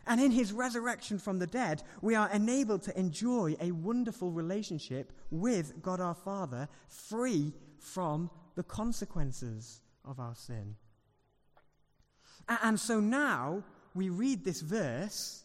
And 0.06 0.20
in 0.20 0.30
His 0.30 0.52
resurrection 0.52 1.18
from 1.18 1.38
the 1.38 1.46
dead, 1.46 1.82
we 2.02 2.14
are 2.14 2.30
enabled 2.30 2.82
to 2.82 2.98
enjoy 2.98 3.56
a 3.60 3.72
wonderful 3.72 4.30
relationship 4.30 5.12
with 5.30 5.82
God 5.82 6.00
our 6.00 6.14
Father, 6.14 6.68
free 6.88 7.52
from 7.78 8.30
the 8.54 8.62
consequences 8.62 9.80
of 10.04 10.20
our 10.20 10.34
sin. 10.34 10.76
And 12.48 12.78
so 12.78 13.00
now 13.00 13.64
we 13.94 14.10
read 14.10 14.44
this 14.44 14.60
verse 14.60 15.44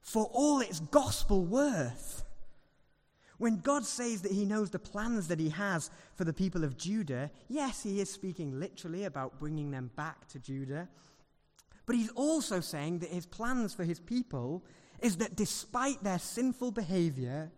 for 0.00 0.28
all 0.32 0.60
its 0.60 0.80
gospel 0.80 1.44
worth. 1.44 2.24
When 3.44 3.60
God 3.60 3.84
says 3.84 4.22
that 4.22 4.32
he 4.32 4.46
knows 4.46 4.70
the 4.70 4.78
plans 4.78 5.28
that 5.28 5.38
he 5.38 5.50
has 5.50 5.90
for 6.14 6.24
the 6.24 6.32
people 6.32 6.64
of 6.64 6.78
Judah, 6.78 7.30
yes, 7.50 7.82
he 7.82 8.00
is 8.00 8.10
speaking 8.10 8.58
literally 8.58 9.04
about 9.04 9.38
bringing 9.38 9.70
them 9.70 9.90
back 9.96 10.26
to 10.28 10.38
Judah. 10.38 10.88
But 11.84 11.96
he's 11.96 12.08
also 12.12 12.60
saying 12.60 13.00
that 13.00 13.10
his 13.10 13.26
plans 13.26 13.74
for 13.74 13.84
his 13.84 14.00
people 14.00 14.64
is 15.00 15.18
that 15.18 15.36
despite 15.36 16.02
their 16.02 16.18
sinful 16.18 16.70
behavior, 16.70 17.50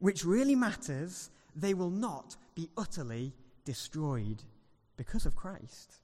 which 0.00 0.24
really 0.24 0.56
matters, 0.56 1.30
they 1.54 1.72
will 1.72 1.90
not 1.90 2.34
be 2.56 2.68
utterly 2.76 3.32
destroyed 3.64 4.42
because 4.96 5.24
of 5.24 5.36
Christ. 5.36 6.00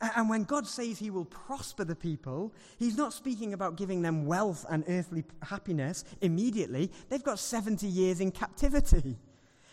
And 0.00 0.28
when 0.28 0.44
God 0.44 0.66
says 0.66 0.98
he 0.98 1.10
will 1.10 1.24
prosper 1.24 1.82
the 1.84 1.96
people, 1.96 2.52
he's 2.78 2.98
not 2.98 3.14
speaking 3.14 3.54
about 3.54 3.76
giving 3.76 4.02
them 4.02 4.26
wealth 4.26 4.66
and 4.68 4.84
earthly 4.88 5.24
happiness 5.42 6.04
immediately. 6.20 6.92
They've 7.08 7.22
got 7.22 7.38
70 7.38 7.86
years 7.86 8.20
in 8.20 8.30
captivity. 8.30 9.16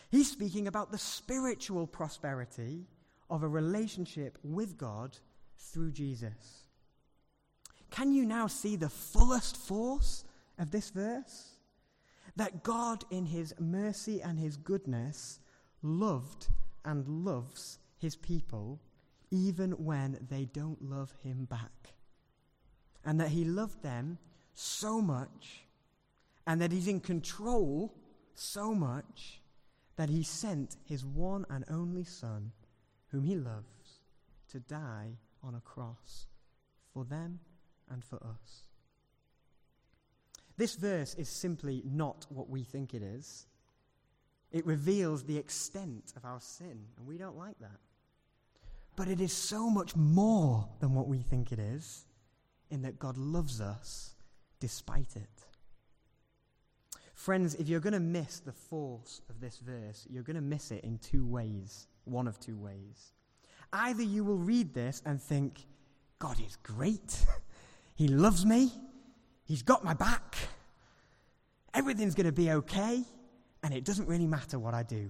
He's 0.10 0.32
speaking 0.32 0.68
about 0.68 0.92
the 0.92 0.98
spiritual 0.98 1.88
prosperity 1.88 2.86
of 3.30 3.44
a 3.44 3.48
relationship 3.48 4.38
with 4.44 4.78
God 4.78 5.18
through 5.58 5.92
Jesus. 5.92 6.68
Can 7.90 8.14
you 8.14 8.26
now 8.26 8.48
see 8.48 8.76
the 8.76 8.90
fullest 8.90 9.58
force 9.58 10.24
of 10.58 10.72
this 10.72 10.90
verse? 10.90 11.50
That 12.38 12.64
God, 12.64 13.04
in 13.12 13.26
his 13.26 13.54
mercy 13.60 14.22
and 14.22 14.40
his 14.40 14.56
goodness, 14.56 15.40
loved 15.82 16.48
and 16.86 17.08
loves 17.26 17.80
his 17.98 18.16
people 18.16 18.80
even 19.34 19.72
when 19.72 20.16
they 20.30 20.46
don't 20.46 20.80
love 20.80 21.12
him 21.24 21.46
back. 21.46 21.96
And 23.04 23.20
that 23.20 23.30
he 23.30 23.44
loved 23.44 23.82
them 23.82 24.20
so 24.54 25.02
much, 25.02 25.66
and 26.46 26.62
that 26.62 26.72
he's 26.72 26.88
in 26.88 27.00
control 27.00 27.96
so 28.36 28.76
much, 28.76 29.42
that 29.96 30.10
he 30.10 30.22
sent 30.22 30.78
his 30.86 31.04
one 31.04 31.46
and 31.50 31.66
only 31.68 32.04
Son, 32.04 32.52
whom 33.08 33.24
he 33.24 33.36
loves, 33.36 34.02
to 34.52 34.60
die 34.60 35.18
on 35.42 35.56
a 35.56 35.62
cross 35.62 36.28
for 36.94 37.04
them 37.04 37.40
and 37.90 38.04
for 38.04 38.18
us. 38.18 38.70
This 40.58 40.76
verse 40.76 41.16
is 41.16 41.28
simply 41.28 41.82
not 41.84 42.28
what 42.30 42.50
we 42.50 42.64
think 42.64 42.94
it 42.94 43.02
is. 43.02 43.48
It 44.52 44.64
reveals 44.68 45.24
the 45.24 45.38
extent 45.38 46.14
of 46.16 46.24
our 46.24 46.40
sin, 46.40 46.86
and 46.98 47.08
we 47.08 47.18
don't 47.18 47.38
like 47.38 47.58
that. 47.60 47.80
But 48.96 49.08
it 49.08 49.20
is 49.20 49.34
so 49.34 49.70
much 49.70 49.96
more 49.96 50.68
than 50.80 50.94
what 50.94 51.08
we 51.08 51.20
think 51.20 51.52
it 51.52 51.60
is, 51.60 52.06
in 52.70 52.82
that 52.84 53.00
God 53.00 53.18
loves 53.18 53.62
us 53.62 54.16
despite 54.60 55.16
it. 55.16 55.46
Friends, 57.14 57.56
if 57.56 57.70
you're 57.70 57.80
going 57.80 57.94
to 57.94 58.00
miss 58.00 58.40
the 58.40 58.52
force 58.52 59.22
of 59.30 59.40
this 59.40 59.60
verse, 59.60 60.08
you're 60.10 60.24
going 60.24 60.36
to 60.36 60.42
miss 60.42 60.72
it 60.72 60.84
in 60.84 60.98
two 60.98 61.26
ways. 61.26 61.88
One 62.06 62.28
of 62.28 62.40
two 62.40 62.58
ways. 62.58 63.14
Either 63.72 64.04
you 64.04 64.24
will 64.24 64.38
read 64.38 64.74
this 64.74 65.02
and 65.06 65.22
think, 65.22 65.66
God 66.20 66.38
is 66.46 66.58
great. 66.64 67.26
he 67.96 68.08
loves 68.08 68.46
me. 68.46 68.72
He's 69.46 69.62
got 69.62 69.84
my 69.84 69.94
back. 69.94 70.36
Everything's 71.74 72.16
going 72.16 72.26
to 72.26 72.32
be 72.32 72.52
okay. 72.52 73.04
And 73.64 73.74
it 73.74 73.86
doesn't 73.86 74.08
really 74.08 74.28
matter 74.28 74.60
what 74.60 74.74
I 74.74 74.84
do. 74.84 75.10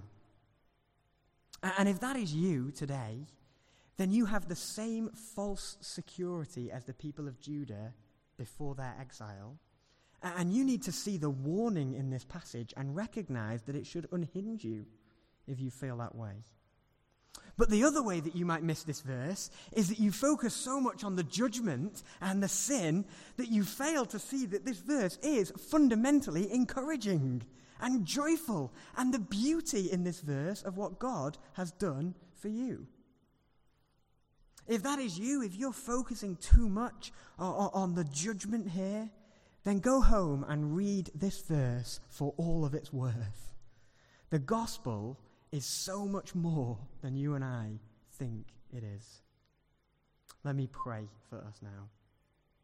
And 1.78 1.88
if 1.88 2.00
that 2.00 2.16
is 2.16 2.34
you 2.34 2.70
today, 2.70 3.26
then 3.96 4.10
you 4.10 4.26
have 4.26 4.48
the 4.48 4.56
same 4.56 5.10
false 5.34 5.76
security 5.80 6.70
as 6.70 6.84
the 6.84 6.94
people 6.94 7.28
of 7.28 7.40
Judah 7.40 7.94
before 8.36 8.74
their 8.74 8.94
exile. 9.00 9.56
And 10.22 10.52
you 10.52 10.64
need 10.64 10.82
to 10.84 10.92
see 10.92 11.16
the 11.16 11.30
warning 11.30 11.94
in 11.94 12.10
this 12.10 12.24
passage 12.24 12.72
and 12.76 12.96
recognize 12.96 13.62
that 13.62 13.76
it 13.76 13.86
should 13.86 14.08
unhinge 14.10 14.64
you 14.64 14.86
if 15.46 15.60
you 15.60 15.70
feel 15.70 15.98
that 15.98 16.14
way. 16.14 16.32
But 17.56 17.70
the 17.70 17.84
other 17.84 18.02
way 18.02 18.20
that 18.20 18.34
you 18.34 18.44
might 18.44 18.62
miss 18.64 18.82
this 18.82 19.00
verse 19.00 19.50
is 19.72 19.88
that 19.88 20.00
you 20.00 20.10
focus 20.10 20.54
so 20.54 20.80
much 20.80 21.04
on 21.04 21.14
the 21.14 21.22
judgment 21.22 22.02
and 22.20 22.42
the 22.42 22.48
sin 22.48 23.04
that 23.36 23.50
you 23.50 23.62
fail 23.62 24.06
to 24.06 24.18
see 24.18 24.46
that 24.46 24.64
this 24.64 24.78
verse 24.78 25.18
is 25.22 25.52
fundamentally 25.70 26.52
encouraging 26.52 27.42
and 27.80 28.06
joyful, 28.06 28.72
and 28.96 29.12
the 29.12 29.18
beauty 29.18 29.90
in 29.90 30.04
this 30.04 30.20
verse 30.20 30.62
of 30.62 30.76
what 30.76 30.98
God 30.98 31.36
has 31.54 31.72
done 31.72 32.14
for 32.36 32.48
you. 32.48 32.86
If 34.66 34.82
that 34.82 34.98
is 34.98 35.18
you, 35.18 35.42
if 35.42 35.56
you're 35.56 35.72
focusing 35.72 36.36
too 36.36 36.68
much 36.68 37.12
uh, 37.38 37.42
on 37.42 37.94
the 37.94 38.04
judgment 38.04 38.70
here, 38.70 39.10
then 39.64 39.78
go 39.78 40.00
home 40.00 40.44
and 40.48 40.76
read 40.76 41.10
this 41.14 41.40
verse 41.40 42.00
for 42.08 42.34
all 42.36 42.64
of 42.64 42.74
its 42.74 42.92
worth. 42.92 43.54
The 44.30 44.38
gospel 44.38 45.18
is 45.52 45.64
so 45.64 46.06
much 46.06 46.34
more 46.34 46.78
than 47.02 47.16
you 47.16 47.34
and 47.34 47.44
I 47.44 47.78
think 48.18 48.46
it 48.72 48.82
is. 48.82 49.22
Let 50.44 50.56
me 50.56 50.68
pray 50.70 51.08
for 51.28 51.38
us 51.38 51.60
now. 51.62 51.88